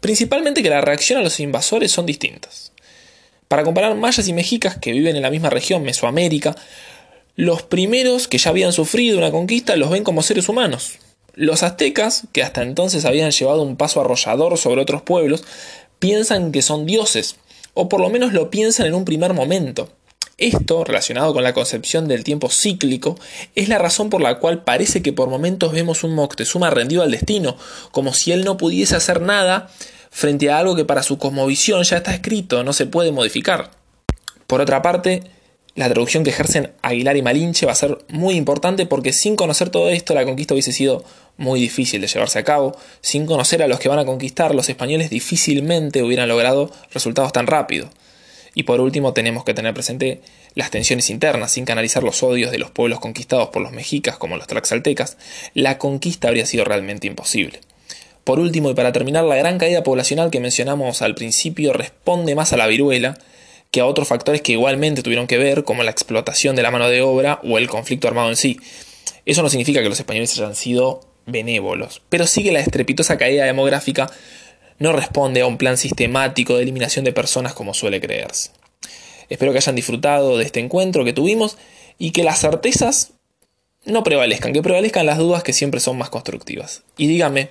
Principalmente 0.00 0.62
que 0.62 0.70
la 0.70 0.80
reacción 0.80 1.20
a 1.20 1.22
los 1.22 1.38
invasores 1.38 1.92
son 1.92 2.06
distintas. 2.06 2.72
Para 3.46 3.62
comparar 3.62 3.94
mayas 3.94 4.26
y 4.26 4.32
mexicas 4.32 4.78
que 4.78 4.92
viven 4.92 5.14
en 5.14 5.22
la 5.22 5.30
misma 5.30 5.50
región, 5.50 5.82
Mesoamérica, 5.82 6.56
los 7.36 7.62
primeros 7.62 8.26
que 8.26 8.38
ya 8.38 8.50
habían 8.50 8.72
sufrido 8.72 9.18
una 9.18 9.30
conquista 9.30 9.76
los 9.76 9.90
ven 9.90 10.02
como 10.02 10.22
seres 10.22 10.48
humanos. 10.48 10.94
Los 11.34 11.62
aztecas, 11.62 12.24
que 12.32 12.42
hasta 12.42 12.62
entonces 12.62 13.04
habían 13.04 13.30
llevado 13.30 13.62
un 13.62 13.76
paso 13.76 14.00
arrollador 14.00 14.58
sobre 14.58 14.82
otros 14.82 15.02
pueblos, 15.02 15.44
piensan 16.02 16.50
que 16.50 16.62
son 16.62 16.84
dioses 16.84 17.36
o 17.74 17.88
por 17.88 18.00
lo 18.00 18.10
menos 18.10 18.32
lo 18.32 18.50
piensan 18.50 18.86
en 18.86 18.94
un 18.94 19.04
primer 19.04 19.34
momento. 19.34 19.88
Esto, 20.36 20.82
relacionado 20.82 21.32
con 21.32 21.44
la 21.44 21.54
concepción 21.54 22.08
del 22.08 22.24
tiempo 22.24 22.50
cíclico, 22.50 23.16
es 23.54 23.68
la 23.68 23.78
razón 23.78 24.10
por 24.10 24.20
la 24.20 24.40
cual 24.40 24.64
parece 24.64 25.00
que 25.00 25.12
por 25.12 25.30
momentos 25.30 25.72
vemos 25.72 26.02
un 26.02 26.16
Moctezuma 26.16 26.70
rendido 26.70 27.04
al 27.04 27.12
destino, 27.12 27.56
como 27.92 28.14
si 28.14 28.32
él 28.32 28.44
no 28.44 28.56
pudiese 28.56 28.96
hacer 28.96 29.20
nada 29.20 29.70
frente 30.10 30.50
a 30.50 30.58
algo 30.58 30.74
que 30.74 30.84
para 30.84 31.04
su 31.04 31.18
cosmovisión 31.18 31.84
ya 31.84 31.98
está 31.98 32.12
escrito, 32.12 32.64
no 32.64 32.72
se 32.72 32.86
puede 32.86 33.12
modificar. 33.12 33.70
Por 34.48 34.60
otra 34.60 34.82
parte, 34.82 35.22
la 35.74 35.88
traducción 35.88 36.22
que 36.22 36.30
ejercen 36.30 36.72
Aguilar 36.82 37.16
y 37.16 37.22
Malinche 37.22 37.64
va 37.64 37.72
a 37.72 37.76
ser 37.76 37.98
muy 38.08 38.34
importante 38.34 38.84
porque 38.84 39.12
sin 39.12 39.36
conocer 39.36 39.70
todo 39.70 39.88
esto 39.88 40.14
la 40.14 40.24
conquista 40.24 40.54
hubiese 40.54 40.72
sido 40.72 41.04
muy 41.38 41.60
difícil 41.60 42.00
de 42.02 42.08
llevarse 42.08 42.38
a 42.38 42.44
cabo. 42.44 42.76
Sin 43.00 43.24
conocer 43.24 43.62
a 43.62 43.68
los 43.68 43.80
que 43.80 43.88
van 43.88 43.98
a 43.98 44.04
conquistar, 44.04 44.54
los 44.54 44.68
españoles 44.68 45.08
difícilmente 45.08 46.02
hubieran 46.02 46.28
logrado 46.28 46.70
resultados 46.92 47.32
tan 47.32 47.46
rápidos. 47.46 47.88
Y 48.54 48.64
por 48.64 48.82
último 48.82 49.14
tenemos 49.14 49.44
que 49.44 49.54
tener 49.54 49.72
presente 49.72 50.20
las 50.54 50.70
tensiones 50.70 51.08
internas, 51.08 51.52
sin 51.52 51.64
canalizar 51.64 52.02
los 52.02 52.22
odios 52.22 52.50
de 52.50 52.58
los 52.58 52.70
pueblos 52.70 53.00
conquistados 53.00 53.48
por 53.48 53.62
los 53.62 53.72
mexicas 53.72 54.18
como 54.18 54.36
los 54.36 54.46
tlaxaltecas, 54.46 55.16
la 55.54 55.78
conquista 55.78 56.28
habría 56.28 56.44
sido 56.44 56.64
realmente 56.64 57.06
imposible. 57.06 57.60
Por 58.24 58.38
último, 58.38 58.70
y 58.70 58.74
para 58.74 58.92
terminar, 58.92 59.24
la 59.24 59.36
gran 59.36 59.58
caída 59.58 59.82
poblacional 59.82 60.30
que 60.30 60.38
mencionamos 60.38 61.00
al 61.00 61.14
principio 61.14 61.72
responde 61.72 62.34
más 62.34 62.52
a 62.52 62.58
la 62.58 62.66
viruela 62.66 63.16
que 63.72 63.80
a 63.80 63.86
otros 63.86 64.06
factores 64.06 64.42
que 64.42 64.52
igualmente 64.52 65.02
tuvieron 65.02 65.26
que 65.26 65.38
ver, 65.38 65.64
como 65.64 65.82
la 65.82 65.90
explotación 65.90 66.54
de 66.54 66.62
la 66.62 66.70
mano 66.70 66.88
de 66.88 67.02
obra 67.02 67.40
o 67.42 67.58
el 67.58 67.68
conflicto 67.68 68.06
armado 68.06 68.28
en 68.28 68.36
sí. 68.36 68.60
Eso 69.24 69.42
no 69.42 69.48
significa 69.48 69.82
que 69.82 69.88
los 69.88 69.98
españoles 69.98 70.38
hayan 70.38 70.54
sido 70.54 71.00
benévolos, 71.26 72.02
pero 72.08 72.26
sí 72.26 72.42
que 72.42 72.52
la 72.52 72.60
estrepitosa 72.60 73.16
caída 73.16 73.44
demográfica 73.44 74.10
no 74.78 74.92
responde 74.92 75.40
a 75.40 75.46
un 75.46 75.56
plan 75.56 75.78
sistemático 75.78 76.56
de 76.56 76.64
eliminación 76.64 77.04
de 77.04 77.12
personas 77.12 77.54
como 77.54 77.72
suele 77.72 78.00
creerse. 78.00 78.50
Espero 79.30 79.52
que 79.52 79.58
hayan 79.58 79.74
disfrutado 79.74 80.36
de 80.36 80.44
este 80.44 80.60
encuentro 80.60 81.04
que 81.04 81.14
tuvimos 81.14 81.56
y 81.98 82.10
que 82.10 82.24
las 82.24 82.40
certezas 82.40 83.12
no 83.86 84.04
prevalezcan, 84.04 84.52
que 84.52 84.62
prevalezcan 84.62 85.06
las 85.06 85.16
dudas 85.16 85.42
que 85.42 85.54
siempre 85.54 85.80
son 85.80 85.96
más 85.96 86.10
constructivas. 86.10 86.82
Y 86.98 87.06
dígame, 87.06 87.48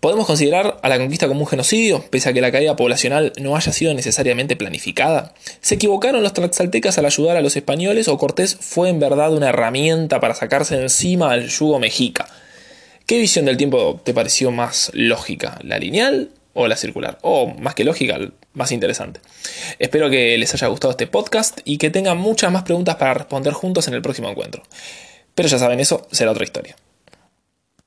¿Podemos 0.00 0.26
considerar 0.26 0.78
a 0.82 0.88
la 0.88 0.96
conquista 0.96 1.28
como 1.28 1.40
un 1.40 1.46
genocidio, 1.46 2.02
pese 2.08 2.30
a 2.30 2.32
que 2.32 2.40
la 2.40 2.50
caída 2.50 2.74
poblacional 2.74 3.34
no 3.38 3.54
haya 3.54 3.70
sido 3.70 3.92
necesariamente 3.92 4.56
planificada? 4.56 5.34
¿Se 5.60 5.74
equivocaron 5.74 6.22
los 6.22 6.32
tlaxaltecas 6.32 6.96
al 6.96 7.04
ayudar 7.04 7.36
a 7.36 7.42
los 7.42 7.54
españoles 7.54 8.08
o 8.08 8.16
Cortés 8.16 8.56
fue 8.58 8.88
en 8.88 8.98
verdad 8.98 9.34
una 9.34 9.50
herramienta 9.50 10.18
para 10.18 10.34
sacarse 10.34 10.80
encima 10.80 11.32
al 11.32 11.48
yugo 11.48 11.78
mexica? 11.78 12.26
¿Qué 13.04 13.18
visión 13.18 13.44
del 13.44 13.58
tiempo 13.58 14.00
te 14.02 14.14
pareció 14.14 14.50
más 14.50 14.90
lógica, 14.94 15.58
la 15.64 15.78
lineal 15.78 16.30
o 16.54 16.66
la 16.66 16.76
circular? 16.76 17.18
O 17.20 17.48
más 17.48 17.74
que 17.74 17.84
lógica, 17.84 18.18
más 18.54 18.72
interesante. 18.72 19.20
Espero 19.78 20.08
que 20.08 20.38
les 20.38 20.54
haya 20.54 20.68
gustado 20.68 20.92
este 20.92 21.08
podcast 21.08 21.60
y 21.66 21.76
que 21.76 21.90
tengan 21.90 22.16
muchas 22.16 22.50
más 22.50 22.62
preguntas 22.62 22.96
para 22.96 23.12
responder 23.12 23.52
juntos 23.52 23.86
en 23.86 23.92
el 23.92 24.00
próximo 24.00 24.30
encuentro. 24.30 24.62
Pero 25.34 25.46
ya 25.46 25.58
saben, 25.58 25.78
eso 25.78 26.08
será 26.10 26.30
otra 26.30 26.44
historia. 26.44 26.74